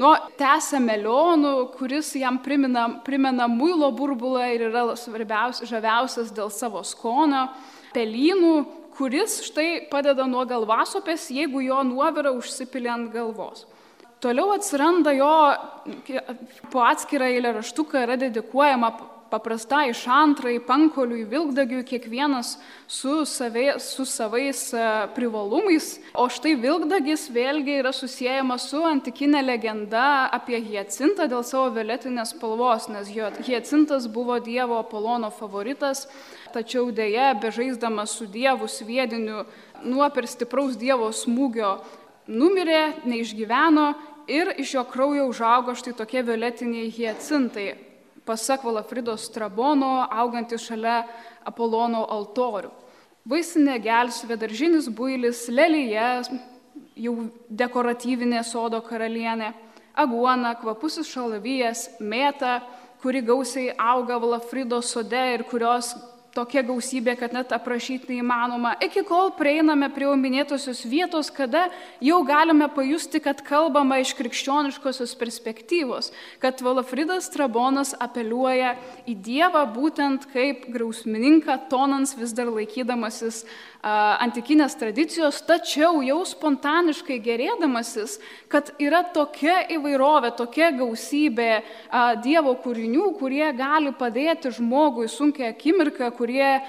nuo 0.00 0.12
tęsia 0.40 0.80
melionų, 0.80 1.54
kuris 1.76 2.14
jam 2.16 2.40
primena, 2.42 2.86
primena 3.04 3.48
muilo 3.50 3.90
burbulą 3.92 4.46
ir 4.54 4.68
yra 4.70 4.86
žaviausias 4.96 6.32
dėl 6.32 6.48
savo 6.52 6.80
skonio, 6.86 7.48
pelynų, 7.92 8.54
kuris 8.96 9.40
štai 9.48 9.84
padeda 9.92 10.24
nuo 10.28 10.46
galvasopės, 10.48 11.28
jeigu 11.32 11.60
jo 11.64 11.82
nuovira 11.84 12.32
užsipilė 12.36 12.92
ant 12.92 13.12
galvos. 13.12 13.66
Toliau 14.22 14.52
atsiranda 14.54 15.10
jo, 15.16 15.32
po 16.70 16.84
atskirą 16.86 17.26
eilėraštuką 17.32 18.04
yra 18.04 18.14
dedikuojama 18.20 18.92
paprastai 19.32 19.94
šantrai, 19.96 20.58
pankoliui, 20.62 21.24
vilkdagiui, 21.26 21.80
kiekvienas 21.88 22.52
su, 22.86 23.22
savai, 23.26 23.80
su 23.80 24.04
savais 24.06 24.60
e, 24.76 24.82
privalumais. 25.16 25.88
O 26.14 26.28
štai 26.30 26.52
vilkdagis 26.60 27.24
vėlgi 27.32 27.78
yra 27.80 27.90
susijęjamas 27.96 28.68
su 28.70 28.82
antikinė 28.86 29.40
legenda 29.42 30.28
apie 30.36 30.60
Hiacintą 30.60 31.26
dėl 31.32 31.42
savo 31.48 31.72
violetinės 31.78 32.34
spalvos, 32.36 32.90
nes 32.92 33.08
Hiacintas 33.48 34.06
buvo 34.12 34.36
Dievo 34.44 34.78
Apolono 34.82 35.32
favoritas, 35.34 36.04
tačiau 36.52 36.92
dėja, 36.92 37.32
bežaisdamas 37.42 38.14
su 38.20 38.28
Dievu 38.30 38.68
sviediniu 38.68 39.46
nuo 39.82 40.12
per 40.14 40.28
stipraus 40.28 40.76
Dievo 40.78 41.08
smūgio 41.16 41.78
numirė, 42.28 43.02
neišgyveno 43.08 43.86
ir 44.26 44.54
iš 44.58 44.74
jo 44.74 44.84
kraujo 44.84 45.26
užaugo 45.30 45.74
štai 45.74 45.94
tokie 45.96 46.22
violetiniai 46.22 46.90
hiacintai 46.90 47.70
pasak 48.24 48.64
Valafridos 48.64 49.26
Strabono, 49.26 50.06
augantis 50.10 50.62
šalia 50.66 51.02
Apolono 51.44 52.04
altorių. 52.06 52.70
Vaisinė 53.26 53.78
gelsvė, 53.82 54.36
daržinis 54.38 54.88
builis, 54.90 55.44
lelyje, 55.50 56.06
jau 56.98 57.14
dekoratyvinė 57.50 58.42
sodo 58.46 58.80
karalienė, 58.82 59.52
aguona, 59.94 60.54
kvapusis 60.58 61.10
šalavijas, 61.10 61.88
mėta, 62.00 62.60
kuri 63.02 63.22
gausiai 63.26 63.74
auga 63.78 64.18
Valafridos 64.22 64.90
sode 64.94 65.22
ir 65.34 65.44
kurios 65.50 65.92
tokia 66.34 66.62
gausybė, 66.66 67.14
kad 67.20 67.34
net 67.36 67.52
aprašyti 67.52 68.14
neįmanoma, 68.14 68.74
iki 68.84 69.04
kol 69.08 69.32
prieiname 69.36 69.88
prie 69.92 70.06
jau 70.06 70.16
minėtosios 70.18 70.82
vietos, 70.88 71.30
kada 71.34 71.66
jau 72.02 72.22
galime 72.26 72.68
pajusti, 72.72 73.20
kad 73.22 73.42
kalbama 73.46 74.00
iš 74.02 74.14
krikščioniškosios 74.18 75.14
perspektyvos, 75.20 76.12
kad 76.42 76.62
Valafridas 76.64 77.28
Trabonas 77.32 77.92
apeliuoja 78.00 78.76
į 79.06 79.16
Dievą 79.28 79.66
būtent 79.74 80.26
kaip 80.32 80.66
grausmininką, 80.72 81.58
tonans 81.72 82.16
vis 82.18 82.32
dar 82.36 82.50
laikydamasis 82.52 83.44
antikinės 83.82 84.76
tradicijos, 84.78 85.40
tačiau 85.42 86.04
jau 86.06 86.20
spontaniškai 86.26 87.16
gerėdamasis, 87.22 88.20
kad 88.46 88.70
yra 88.78 89.02
tokia 89.10 89.64
įvairovė, 89.74 90.30
tokia 90.38 90.70
gausybė 90.76 91.50
Dievo 92.22 92.54
kūrinių, 92.62 93.08
kurie 93.18 93.48
gali 93.58 93.90
padėti 93.98 94.52
žmogui 94.54 95.08
sunkia 95.10 95.50
akimirka, 95.50 96.12
kurie 96.22 96.62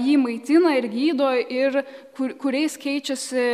jį 0.00 0.16
maitina 0.22 0.72
ir 0.78 0.88
gydo 0.88 1.28
ir 1.36 1.82
kur, 2.16 2.32
kuriais 2.40 2.76
keičiasi 2.80 3.44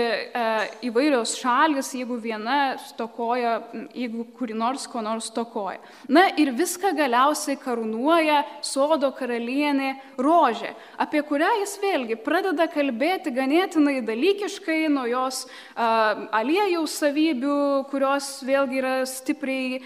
įvairios 0.87 1.35
šalis, 1.41 1.91
jeigu 1.97 2.19
viena 2.23 2.77
stokoja, 2.85 3.57
jeigu 3.97 4.27
kuri 4.37 4.55
nors 4.55 4.87
ko 4.91 5.03
nors 5.03 5.31
stokoja. 5.33 5.81
Na 6.13 6.29
ir 6.39 6.53
viską 6.55 6.93
galiausiai 6.99 7.59
karūnuoja 7.61 8.43
sodo 8.67 9.11
karalienė 9.17 9.95
rožė, 10.21 10.75
apie 11.01 11.23
kurią 11.27 11.51
jis 11.63 11.77
vėlgi 11.83 12.19
pradeda 12.23 12.69
kalbėti 12.71 13.33
ganėtinai 13.35 13.99
dalykiškai 14.07 14.85
nuo 14.93 15.07
jos 15.11 15.43
aliejaus 15.77 16.99
savybių, 17.01 17.59
kurios 17.91 18.31
vėlgi 18.47 18.81
yra 18.83 18.95
stipriai 19.09 19.81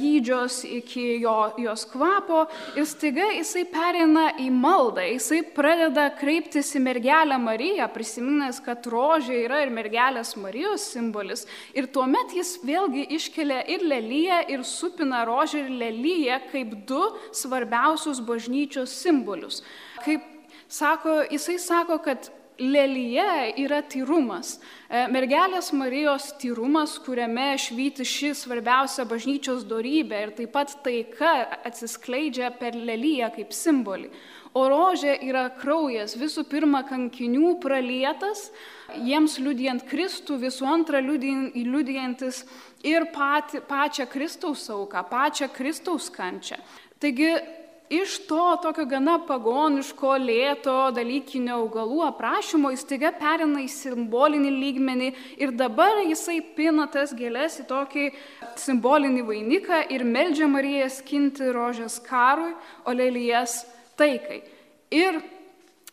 gydžios 0.00 0.62
iki 0.80 1.20
jo, 1.22 1.36
jos 1.60 1.86
kvapo 1.92 2.46
ir 2.74 2.88
staiga 2.88 3.28
jisai 3.36 3.66
perina 3.70 4.30
į 4.40 4.50
maldą, 4.54 5.03
jisai 5.12 5.40
pradeda 5.54 6.06
kreiptis 6.18 6.72
į 6.76 6.82
mergelę 6.84 7.38
Mariją, 7.40 7.86
prisiminęs, 7.94 8.60
kad 8.64 8.86
rožė 8.90 9.40
yra 9.44 9.62
ir 9.64 9.72
mergelės 9.74 10.34
Marijos 10.40 10.86
simbolis. 10.94 11.44
Ir 11.76 11.88
tuomet 11.94 12.34
jis 12.36 12.56
vėlgi 12.64 13.06
iškelia 13.18 13.62
ir 13.74 13.84
lelyje, 13.86 14.38
ir 14.54 14.64
supina 14.68 15.24
rožę 15.28 15.64
ir 15.64 15.72
lelyje 15.82 16.38
kaip 16.52 16.76
du 16.88 17.02
svarbiausius 17.34 18.22
bažnyčios 18.24 18.94
simbolius. 19.02 19.62
Kaip 20.04 20.24
sako, 20.68 21.22
jisai 21.30 21.58
sako, 21.62 21.98
kad 22.04 22.30
lelyje 22.58 23.54
yra 23.64 23.80
tyrumas. 23.82 24.58
E, 24.86 25.06
mergelės 25.10 25.72
Marijos 25.74 26.30
tyrumas, 26.38 26.96
kuriame 27.02 27.54
švyti 27.58 28.06
ši 28.06 28.30
svarbiausia 28.38 29.06
bažnyčios 29.10 29.64
darybė 29.66 30.20
ir 30.28 30.34
taip 30.38 30.54
pat 30.54 30.76
taika 30.84 31.34
atsiskleidžia 31.66 32.52
per 32.58 32.78
lelyje 32.78 33.32
kaip 33.40 33.54
simbolį. 33.54 34.12
O 34.54 34.68
rožė 34.70 35.16
yra 35.26 35.48
kraujas, 35.58 36.12
visų 36.14 36.44
pirma, 36.46 36.84
kankinių 36.86 37.56
pralietas, 37.58 38.52
jiems 39.02 39.40
liudijant 39.42 39.82
Kristų, 39.90 40.36
visų 40.44 40.68
antra 40.70 41.00
liudijantis 41.02 42.44
ir 42.86 43.08
pati, 43.10 43.58
pačią 43.66 44.06
Kristaus 44.12 44.68
auką, 44.70 45.02
pačią 45.10 45.50
Kristaus 45.50 46.06
kančią. 46.14 46.60
Taigi 47.02 47.32
iš 47.90 48.20
to 48.28 48.44
tokio 48.62 48.86
gana 48.86 49.18
pagoniško, 49.26 50.14
lėto, 50.22 50.78
dalykinio 50.94 51.58
augalų 51.64 52.04
aprašymo 52.12 52.70
jis 52.76 52.86
taiga 52.94 53.10
perina 53.18 53.58
į 53.58 53.68
simbolinį 53.74 54.54
lygmenį 54.54 55.12
ir 55.42 55.58
dabar 55.58 55.98
jisai 56.06 56.38
pina 56.54 56.86
tas 56.86 57.10
gėlės 57.10 57.58
į 57.66 57.68
tokį 57.74 58.08
simbolinį 58.62 59.26
vainiką 59.34 59.84
ir 59.90 60.06
meldžia 60.06 60.46
Mariją 60.46 60.86
skinti 60.94 61.50
rožės 61.50 61.98
karui, 62.06 62.54
o 62.86 62.94
lelijas 62.94 63.64
taikai. 63.98 64.42
Ir 64.94 65.22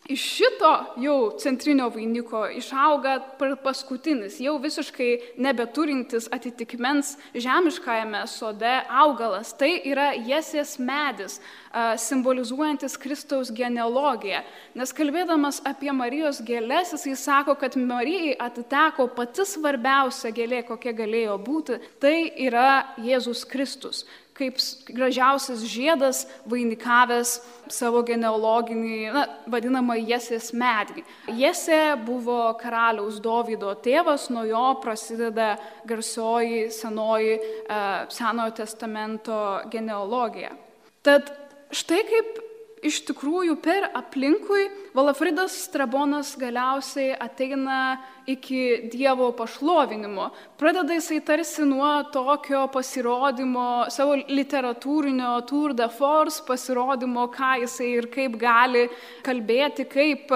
Iš 0.10 0.22
šito 0.36 0.70
jau 0.98 1.38
centrinio 1.40 1.86
vainiko 1.94 2.48
išauga 2.50 3.20
paskutinis, 3.64 4.40
jau 4.42 4.56
visiškai 4.58 5.38
nebeturintis 5.38 6.26
atitikmens 6.34 7.14
žemiškajame 7.38 8.24
sode 8.28 8.72
augalas. 8.90 9.54
Tai 9.54 9.70
yra 9.86 10.08
jesės 10.18 10.74
medis, 10.82 11.38
simbolizuojantis 12.02 12.98
Kristaus 12.98 13.54
genealogiją. 13.54 14.42
Nes 14.74 14.92
kalbėdamas 14.98 15.62
apie 15.70 15.94
Marijos 15.94 16.42
gėlės, 16.50 16.96
jisai 16.98 17.14
sako, 17.16 17.56
kad 17.62 17.78
Marijai 17.78 18.34
atiteko 18.42 19.06
pati 19.14 19.46
svarbiausia 19.46 20.34
gėlė, 20.34 20.66
kokia 20.66 20.98
galėjo 20.98 21.38
būti, 21.46 21.78
tai 22.02 22.16
yra 22.50 22.98
Jėzus 23.06 23.46
Kristus 23.46 24.02
kaip 24.42 24.60
gražiausias 24.90 25.64
žiedas 25.70 26.26
vainikavęs 26.50 27.38
savo 27.72 28.02
genealoginį, 28.08 28.98
na, 29.14 29.26
vadinamą 29.52 29.96
Jesės 30.02 30.52
medį. 30.58 31.06
Jesė 31.40 31.96
buvo 32.06 32.52
karaliaus 32.60 33.22
Dovydo 33.24 33.74
tėvas, 33.86 34.30
nuo 34.34 34.44
jo 34.50 34.66
prasideda 34.84 35.54
garsioji 35.88 36.68
senoji 36.74 37.38
e, 37.38 37.42
Senojo 38.12 38.56
testamento 38.58 39.42
genealogija. 39.72 40.52
Tad 41.06 41.32
štai 41.72 42.02
kaip 42.10 42.42
iš 42.82 43.02
tikrųjų 43.08 43.56
per 43.62 43.88
aplinkui 43.98 44.66
Valafridas 44.96 45.54
Strabonas 45.68 46.34
galiausiai 46.40 47.14
ateina 47.16 48.02
iki 48.30 48.90
Dievo 48.92 49.32
pašlovinimo. 49.38 50.28
Pradeda 50.60 50.98
jisai 50.98 51.22
tarsi 51.26 51.66
nuo 51.66 51.90
tokio 52.14 52.66
pasirodymo, 52.74 53.88
savo 53.94 54.18
literatūrinio 54.20 55.34
tour 55.50 55.76
de 55.78 55.88
force 55.94 56.44
pasirodymo, 56.48 57.28
ką 57.34 57.54
jisai 57.64 57.90
ir 58.02 58.10
kaip 58.14 58.38
gali 58.42 58.88
kalbėti, 59.26 59.88
kaip 59.90 60.34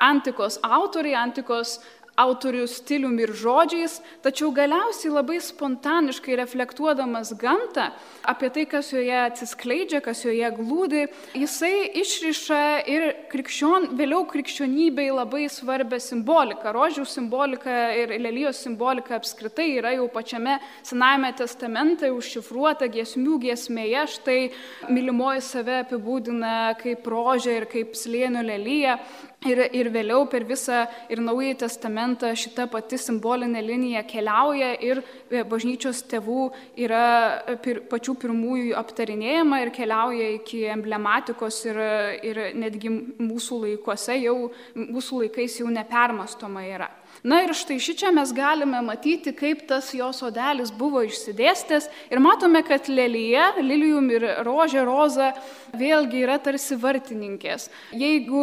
antikos 0.00 0.60
autoriai, 0.62 1.16
antikos 1.24 1.78
autorių 2.16 2.64
stiliumi 2.70 3.26
ir 3.26 3.32
žodžiais, 3.36 3.98
tačiau 4.24 4.50
galiausiai 4.54 5.12
labai 5.12 5.38
spontaniškai 5.44 6.36
reflektuodamas 6.40 7.34
gamtą, 7.38 7.90
apie 8.26 8.50
tai, 8.52 8.64
kas 8.70 8.90
joje 8.94 9.16
atsiskleidžia, 9.20 10.00
kas 10.04 10.24
joje 10.24 10.50
glūdi, 10.56 11.04
jisai 11.36 11.90
išriša 12.00 12.62
ir 12.90 13.06
krikščion, 13.32 13.90
vėliau 13.98 14.24
krikščionybei 14.30 15.10
labai 15.12 15.46
svarbę 15.52 16.00
simboliką. 16.02 16.72
Rožių 16.76 17.06
simbolika 17.08 17.76
ir 17.96 18.16
lelyjos 18.20 18.62
simbolika 18.64 19.18
apskritai 19.20 19.68
yra 19.76 19.94
jau 19.96 20.08
pačiame 20.12 20.58
Senajame 20.86 21.32
testamente 21.36 22.10
užšifruota 22.14 22.88
giesmių 22.92 23.40
giesmėje, 23.46 24.04
štai 24.16 24.40
mylimoji 24.88 25.44
save 25.44 25.80
apibūdina 25.84 26.74
kaip 26.80 27.06
rožė 27.10 27.60
ir 27.60 27.70
kaip 27.70 27.96
slėnio 27.98 28.44
lelyje. 28.46 28.96
Ir, 29.44 29.60
ir 29.76 29.90
vėliau 29.92 30.24
per 30.32 30.46
visą 30.48 30.86
ir 31.12 31.20
Naująjį 31.20 31.58
testamentą 31.60 32.30
šita 32.34 32.64
pati 32.72 32.96
simbolinė 32.98 33.60
linija 33.62 34.00
keliauja 34.08 34.72
ir 34.80 35.02
e, 35.04 35.42
bažnyčios 35.46 36.00
tėvų 36.08 36.48
yra 36.86 37.04
e, 37.44 37.58
pir, 37.62 37.82
pačių 37.86 38.16
pirmųjų 38.24 38.74
aptarinėjama 38.80 39.60
ir 39.62 39.72
keliauja 39.76 40.32
iki 40.38 40.64
emblematikos 40.72 41.60
ir, 41.68 41.80
ir 42.26 42.42
netgi 42.56 42.90
mūsų 42.90 43.62
laikuose 43.66 44.16
jau, 44.24 44.38
mūsų 44.74 45.26
laikais 45.26 45.60
jau 45.60 45.68
nepermastoma 45.70 46.64
yra. 46.66 46.90
Na 47.24 47.40
ir 47.44 47.52
štai 47.56 47.78
šičia 47.80 48.10
mes 48.14 48.32
galime 48.36 48.80
matyti, 48.84 49.32
kaip 49.36 49.64
tas 49.68 49.92
jo 49.96 50.08
sodelis 50.14 50.72
buvo 50.74 51.00
išsidėstęs 51.06 51.88
ir 52.12 52.20
matome, 52.22 52.60
kad 52.66 52.90
lelyje, 52.90 53.46
lilijum 53.62 54.10
ir 54.12 54.26
rožė, 54.46 54.82
roza 54.86 55.30
vėlgi 55.76 56.22
yra 56.24 56.36
tarsi 56.42 56.76
vartininkės. 56.80 57.68
Jeigu, 57.96 58.42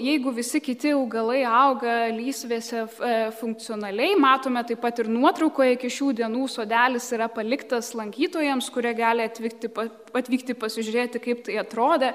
jeigu 0.00 0.32
visi 0.36 0.62
kiti 0.64 0.94
augalai 0.96 1.42
auga 1.44 1.96
lysvėse 2.14 2.84
e, 2.84 3.12
funkcionaliai, 3.40 4.16
matome 4.20 4.64
taip 4.66 4.82
pat 4.84 5.02
ir 5.02 5.12
nuotraukoje 5.12 5.76
iki 5.76 5.92
šių 5.92 6.14
dienų 6.22 6.48
sodelis 6.52 7.10
yra 7.16 7.28
paliktas 7.32 7.92
lankytojams, 7.98 8.72
kurie 8.74 8.94
gali 8.96 9.28
atvykti, 9.28 9.70
atvykti 10.14 10.58
pasižiūrėti, 10.58 11.22
kaip 11.22 11.46
tai 11.46 11.60
atrodė. 11.62 12.14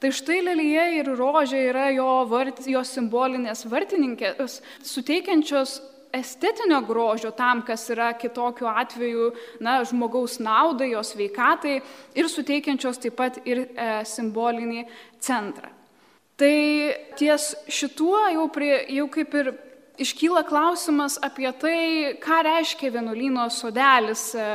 Tai 0.00 0.12
štai 0.12 0.42
lelyje 0.44 0.86
ir 0.98 1.12
rožė 1.16 1.62
yra 1.70 1.88
jo, 1.94 2.08
vart, 2.28 2.60
jo 2.68 2.82
simbolinės 2.84 3.64
vartininkės, 3.70 4.60
suteikiančios 4.84 5.78
estetinio 6.16 6.80
grožio 6.86 7.30
tam, 7.36 7.62
kas 7.66 7.88
yra 7.92 8.10
kitokiu 8.18 8.68
atveju 8.68 9.30
na, 9.64 9.78
žmogaus 9.88 10.38
naudai, 10.42 10.90
jos 10.92 11.14
veikatai 11.16 11.78
ir 12.16 12.28
suteikiančios 12.30 13.00
taip 13.02 13.16
pat 13.18 13.40
ir 13.48 13.66
e, 13.66 13.88
simbolinį 14.08 14.86
centrą. 15.22 15.72
Tai 16.36 16.56
ties 17.16 17.54
šituo 17.72 18.18
jau, 18.34 18.48
prie, 18.52 18.74
jau 18.92 19.06
kaip 19.12 19.34
ir 19.40 19.54
iškyla 20.04 20.42
klausimas 20.44 21.16
apie 21.24 21.48
tai, 21.56 21.80
ką 22.20 22.42
reiškia 22.44 22.92
vienuolyno 22.98 23.48
sodelis 23.52 24.28
e, 24.36 24.48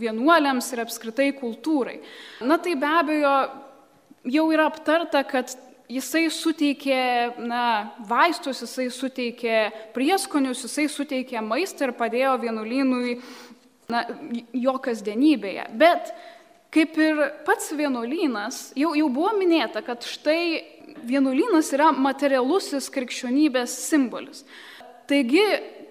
vienuoliams 0.00 0.72
ir 0.72 0.84
apskritai 0.84 1.30
kultūrai. 1.38 2.00
Na 2.44 2.60
tai 2.60 2.76
be 2.76 2.90
abejo 3.00 3.36
jau 4.24 4.48
yra 4.52 4.68
aptarta, 4.70 5.22
kad 5.28 5.52
jisai 5.90 6.28
suteikė 6.32 7.00
na, 7.44 7.64
vaistus, 8.08 8.62
jisai 8.64 8.88
suteikė 8.92 9.58
prieskonius, 9.96 10.64
jisai 10.64 10.86
suteikė 10.92 11.42
maistą 11.44 11.88
ir 11.88 11.96
padėjo 11.98 12.36
vienuolynui 12.44 13.18
na, 13.92 14.04
jo 14.52 14.78
kasdienybėje. 14.84 15.68
Bet 15.78 16.14
kaip 16.74 16.96
ir 16.98 17.20
pats 17.46 17.70
vienuolynas, 17.76 18.70
jau, 18.78 18.94
jau 18.98 19.10
buvo 19.12 19.34
minėta, 19.38 19.84
kad 19.84 20.06
štai 20.08 20.64
vienuolynas 21.06 21.70
yra 21.76 21.92
materialusis 21.92 22.90
krikščionybės 22.92 23.76
simbolis. 23.88 24.42
Taigi 25.10 25.44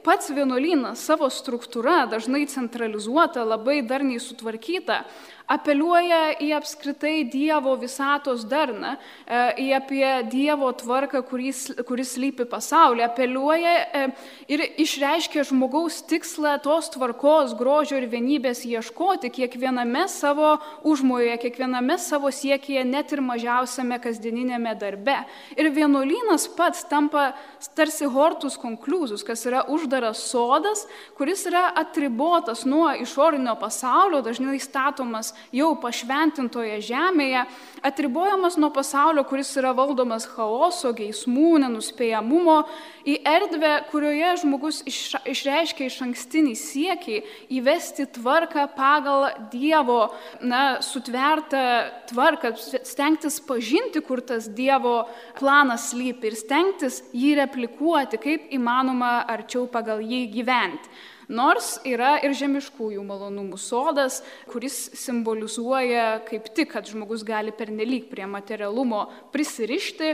pats 0.03 0.31
vienuolynas 0.33 1.05
savo 1.07 1.29
struktūra, 1.31 2.03
dažnai 2.11 2.43
centralizuota, 2.51 3.45
labai 3.47 3.81
darniai 3.87 4.19
sutvarkyta, 4.19 5.03
apeliuoja 5.51 6.37
į 6.41 6.51
apskritai 6.57 7.23
Dievo 7.27 7.75
visatos 7.79 8.45
darną, 8.47 8.95
e, 9.27 9.41
į 9.65 9.67
apie 9.77 10.05
Dievo 10.31 10.69
tvarką, 10.71 11.23
kuris, 11.27 11.65
kuris 11.87 12.15
lypi 12.17 12.45
pasaulyje, 12.49 13.05
apeliuoja 13.05 13.73
e, 13.83 14.03
ir 14.51 14.63
išreiškia 14.83 15.43
žmogaus 15.49 16.01
tikslą 16.07 16.55
tos 16.63 16.89
tvarkos, 16.93 17.55
grožio 17.59 17.99
ir 17.99 18.07
vienybės 18.11 18.63
ieškoti 18.67 19.31
kiekviename 19.33 20.05
savo 20.11 20.55
užmojoje, 20.87 21.37
kiekviename 21.43 21.97
savo 22.01 22.31
siekyje, 22.31 22.85
net 22.87 23.11
ir 23.13 23.23
mažiausiame 23.25 23.99
kasdieninėme 24.03 24.75
darbe. 24.79 25.19
Ir 25.57 25.71
vienuolynas 25.75 26.47
pats 26.55 26.85
tampa 26.89 27.31
tarsi 27.75 28.07
hortus 28.09 28.57
konkluzus, 28.59 29.25
kas 29.27 29.43
yra 29.49 29.65
uždaras 29.71 30.23
sodas, 30.31 30.87
kuris 31.17 31.45
yra 31.49 31.67
atribotas 31.83 32.63
nuo 32.69 32.89
išorinio 33.03 33.55
pasaulio, 33.59 34.23
dažnai 34.23 34.59
statomas 34.63 35.32
jau 35.55 35.73
pašventintoje 35.79 36.79
žemėje, 36.87 37.43
atribojamas 37.85 38.57
nuo 38.59 38.69
pasaulio, 38.73 39.25
kuris 39.27 39.51
yra 39.59 39.73
valdomas 39.75 40.25
chaoso, 40.29 40.93
geismų, 40.95 41.59
nenuspėjamumo, 41.65 42.57
į 43.03 43.17
erdvę, 43.27 43.71
kurioje 43.91 44.29
žmogus 44.43 44.81
išreiškia 44.87 45.89
iš 45.89 45.99
ankstinį 46.05 46.53
siekį 46.59 47.17
įvesti 47.59 48.07
tvarką 48.15 48.67
pagal 48.77 49.27
Dievo 49.51 50.13
na, 50.41 50.79
sutvertą 50.85 51.63
tvarką, 52.11 52.53
stengtis 52.87 53.39
pažinti, 53.43 54.03
kur 54.05 54.23
tas 54.23 54.47
Dievo 54.47 55.03
planas 55.39 55.91
lypi 55.97 56.31
ir 56.31 56.39
stengtis 56.39 57.01
jį 57.11 57.35
replikuoti, 57.43 58.21
kaip 58.21 58.53
įmanoma 58.55 59.19
arčiau 59.33 59.67
pagal 59.71 60.03
jį 60.03 60.25
gyventi. 60.37 60.93
Nors 61.31 61.77
yra 61.87 62.17
ir 62.23 62.35
žemiškųjų 62.37 63.03
malonumų 63.07 63.59
sodas, 63.61 64.21
kuris 64.51 64.89
simbolizuoja 64.99 66.23
kaip 66.27 66.49
tik, 66.55 66.73
kad 66.75 66.89
žmogus 66.89 67.23
gali 67.27 67.53
pernelyg 67.55 68.09
prie 68.11 68.27
materialumo 68.29 69.05
prisirišti 69.33 70.13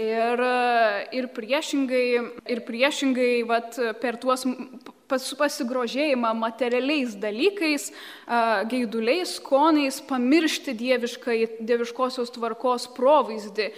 ir, 0.00 0.44
ir 1.14 1.28
priešingai, 1.34 2.06
ir 2.50 2.62
priešingai 2.66 3.32
vat, 3.48 3.78
per 4.00 4.18
tuos 4.22 4.46
pasigrožėjimą 5.08 6.30
materialiais 6.38 7.14
dalykais, 7.20 7.90
gaiduliais, 8.70 9.34
skoniais, 9.38 10.00
pamiršti 10.08 10.72
dieviškosios 10.80 12.32
tvarkos 12.32 12.86
provaizdį, 12.96 13.68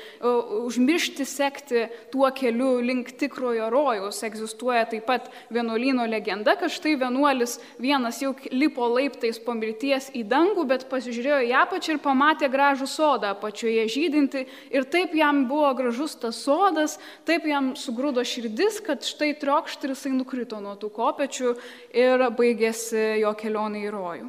užmiršti 0.66 1.26
sekti 1.26 1.86
tuo 2.12 2.30
keliu 2.34 2.76
link 2.84 3.10
tikrojo 3.18 3.70
rojaus. 3.72 4.22
Egzistuoja 4.26 4.84
taip 4.90 5.06
pat 5.08 5.30
vienuolino 5.50 6.06
legenda, 6.06 6.54
kad 6.58 6.70
štai 6.72 6.94
vienuolis 7.00 7.58
vienas 7.82 8.20
jau 8.22 8.32
lipo 8.54 8.86
laiptais 8.94 9.40
po 9.42 9.56
mirties 9.58 10.12
į 10.14 10.22
dangų, 10.30 10.66
bet 10.70 10.86
pasižiūrėjo 10.92 11.42
į 11.50 11.52
apačią 11.64 11.96
ir 11.96 12.02
pamatė 12.04 12.50
gražų 12.52 12.88
sodą 12.90 13.34
apačioje 13.34 13.88
žydinti 13.90 14.46
ir 14.70 14.86
taip 14.90 15.14
jam 15.16 15.44
buvo 15.50 15.72
gražus 15.78 16.14
tas 16.22 16.38
sodas, 16.38 17.00
taip 17.26 17.46
jam 17.50 17.74
sugrūdo 17.78 18.22
širdis, 18.26 18.78
kad 18.86 19.02
štai 19.06 19.34
trokšt 19.40 19.84
ir 19.84 19.94
jisai 19.96 20.14
nukrito 20.14 20.62
nuo 20.62 20.76
tų 20.78 20.92
kopų 20.94 21.15
kopečių 21.16 21.54
ir 21.96 22.28
baigėsi 22.36 23.22
jo 23.22 23.32
kelionė 23.38 23.86
į 23.86 23.94
rojų. 23.94 24.28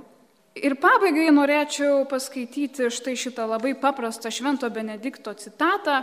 Ir 0.58 0.74
pabaigai 0.82 1.30
norėčiau 1.30 2.08
paskaityti 2.10 2.90
štai 2.90 3.14
šitą 3.20 3.46
labai 3.46 3.76
paprastą 3.78 4.32
Švento 4.34 4.70
Benedikto 4.74 5.36
citatą, 5.38 6.02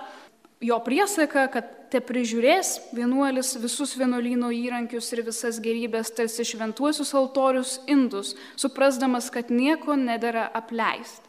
jo 0.63 0.79
priesaiką, 0.85 1.49
kad 1.51 1.73
te 1.91 1.99
prižiūrės 2.05 2.93
vienuolis 2.95 3.57
visus 3.59 3.97
vienuolyno 3.99 4.53
įrankius 4.55 5.11
ir 5.13 5.25
visas 5.27 5.59
gerybės, 5.63 6.13
tarsi 6.15 6.47
šventuosius 6.47 7.11
altorius 7.19 7.81
indus, 7.91 8.37
suprasdamas, 8.57 9.31
kad 9.35 9.51
nieko 9.51 9.97
nedara 9.99 10.47
apleisti. 10.55 11.27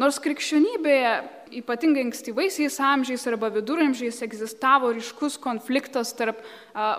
Nors 0.00 0.18
krikščionybėje 0.20 1.12
ypatingai 1.54 2.04
ankstyvaisiais 2.06 2.78
amžiais 2.82 3.26
arba 3.30 3.50
viduramžiais 3.54 4.22
egzistavo 4.26 4.90
ryškus 4.96 5.38
konfliktas 5.42 6.12
tarp 6.16 6.42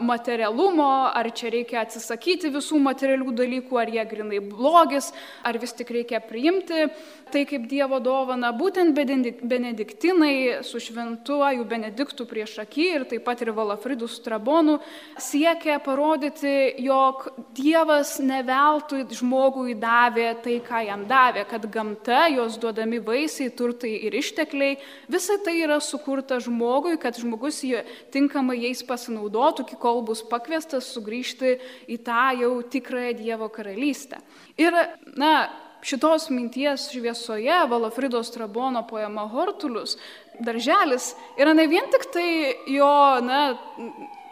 materialumo, 0.01 1.11
ar 1.13 1.29
čia 1.35 1.51
reikia 1.53 1.83
atsisakyti 1.83 2.51
visų 2.53 2.79
materialių 2.81 3.35
dalykų, 3.37 3.79
ar 3.81 3.91
jie 3.93 4.05
grinai 4.09 4.41
blogis, 4.43 5.11
ar 5.43 5.59
vis 5.61 5.75
tik 5.77 5.91
reikia 5.93 6.21
priimti 6.23 6.87
tai 7.31 7.43
kaip 7.47 7.67
Dievo 7.67 7.99
dovana. 7.99 8.53
Būtent 8.55 8.95
benediktinai 8.95 10.63
su 10.63 10.79
šventuoju 10.79 11.65
Benediktu 11.67 12.25
prieš 12.29 12.57
akį 12.63 12.85
ir 12.95 13.05
taip 13.11 13.25
pat 13.27 13.41
ir 13.43 13.51
Valafridų 13.55 14.07
Strabonų 14.11 14.77
siekia 15.21 15.79
parodyti, 15.83 16.77
jog 16.83 17.27
Dievas 17.57 18.17
neveltui 18.23 19.03
žmogui 19.11 19.75
davė 19.79 20.29
tai, 20.43 20.59
ką 20.63 20.83
jam 20.87 21.03
davė, 21.09 21.43
kad 21.49 21.67
gamta, 21.71 22.27
jos 22.31 22.57
duodami 22.61 23.01
vaisiai, 23.03 23.51
turtai 23.51 23.93
ir 24.07 24.15
ištekliai, 24.15 24.36
ištekliai, 24.37 24.77
visa 25.09 25.37
tai 25.43 25.57
yra 25.63 25.79
sukurta 25.81 26.39
žmogui, 26.39 26.97
kad 27.01 27.17
žmogus 27.17 27.63
jie 27.63 27.83
tinkamai 28.13 28.59
jais 28.61 28.83
pasinaudotų, 28.85 29.65
iki 29.65 29.77
kol 29.81 30.03
bus 30.05 30.21
pakviestas 30.21 30.91
sugrįžti 30.93 31.57
į 31.89 31.97
tą 32.05 32.33
jau 32.41 32.61
tikrąją 32.61 33.15
Dievo 33.17 33.49
karalystę. 33.49 34.19
Ir, 34.57 34.73
na, 35.17 35.49
šitos 35.81 36.29
minties 36.29 36.89
šviesoje 36.91 37.65
Valafrido 37.69 38.23
Strabono 38.23 38.85
poema 38.87 39.27
Hortulius, 39.27 39.97
darželis, 40.39 41.15
yra 41.37 41.53
ne 41.53 41.67
vien 41.67 41.89
tik 41.91 42.09
tai 42.13 42.29
jo, 42.67 42.93
na, 43.25 43.57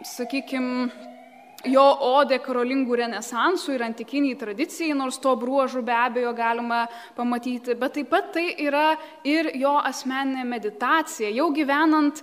sakykime, 0.04 0.90
jo 1.64 1.84
odė 2.04 2.38
karolingų 2.44 2.98
renesansų 3.00 3.74
ir 3.74 3.84
antikiniai 3.86 4.36
tradicijai, 4.38 4.94
nors 4.96 5.18
to 5.22 5.32
bruožų 5.38 5.82
be 5.86 5.94
abejo 5.96 6.32
galima 6.36 6.84
pamatyti, 7.16 7.74
bet 7.78 7.96
taip 7.96 8.10
pat 8.12 8.32
tai 8.36 8.44
yra 8.62 8.96
ir 9.26 9.50
jo 9.56 9.76
asmeninė 9.80 10.44
meditacija, 10.48 11.30
jau 11.32 11.48
gyvenant 11.56 12.20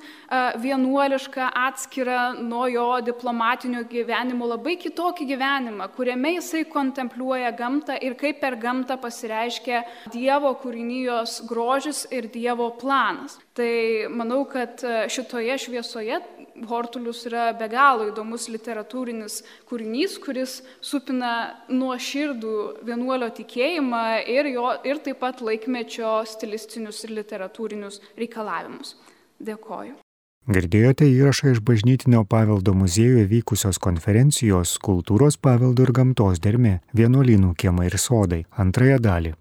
vienuolišką 0.63 1.49
atskirą 1.63 2.19
nuo 2.43 2.67
jo 2.71 2.87
diplomatinio 3.05 3.83
gyvenimo 3.89 4.47
labai 4.53 4.77
kitokį 4.81 5.27
gyvenimą, 5.33 5.89
kuriame 5.97 6.35
jisai 6.37 6.63
kontempliuoja 6.69 7.51
gamtą 7.57 7.97
ir 8.01 8.17
kaip 8.19 8.41
per 8.43 8.57
gamtą 8.61 8.99
pasireiškia 9.01 9.83
Dievo 10.13 10.53
kūrinijos 10.61 11.41
grožis 11.49 12.05
ir 12.13 12.29
Dievo 12.33 12.69
planas. 12.79 13.39
Tai 13.53 13.73
manau, 14.09 14.43
kad 14.49 14.81
šitoje 15.13 15.57
šviesoje 15.61 16.21
Hortulius 16.69 17.23
yra 17.29 17.47
be 17.57 17.67
galo 17.71 18.07
įdomus 18.11 18.47
literatūrinis 18.53 19.39
kūrinys, 19.69 20.19
kuris 20.21 20.59
supina 20.81 21.33
nuoširdų 21.69 22.85
vienuolio 22.85 23.31
tikėjimą 23.33 24.05
ir, 24.29 24.51
jo, 24.53 24.69
ir 24.85 25.01
taip 25.03 25.19
pat 25.23 25.41
laikmečio 25.41 26.21
stilistinius 26.29 27.03
ir 27.07 27.17
literatūrinius 27.17 28.01
reikalavimus. 28.19 28.95
Dėkoju. 29.43 29.99
Girdėjote 30.43 31.07
įrašą 31.07 31.53
iš 31.53 31.59
bažnytinio 31.63 32.25
paveldo 32.27 32.73
muziejuje 32.75 33.29
vykusios 33.31 33.79
konferencijos 33.79 34.75
Kultūros 34.83 35.39
paveldo 35.39 35.87
ir 35.87 35.93
gamtos 35.95 36.43
dermė- 36.43 36.81
vienuolynų 36.99 37.55
kiemai 37.55 37.87
ir 37.87 37.97
sodai- 37.97 38.45
antrąją 38.63 38.99
dalį. 38.99 39.33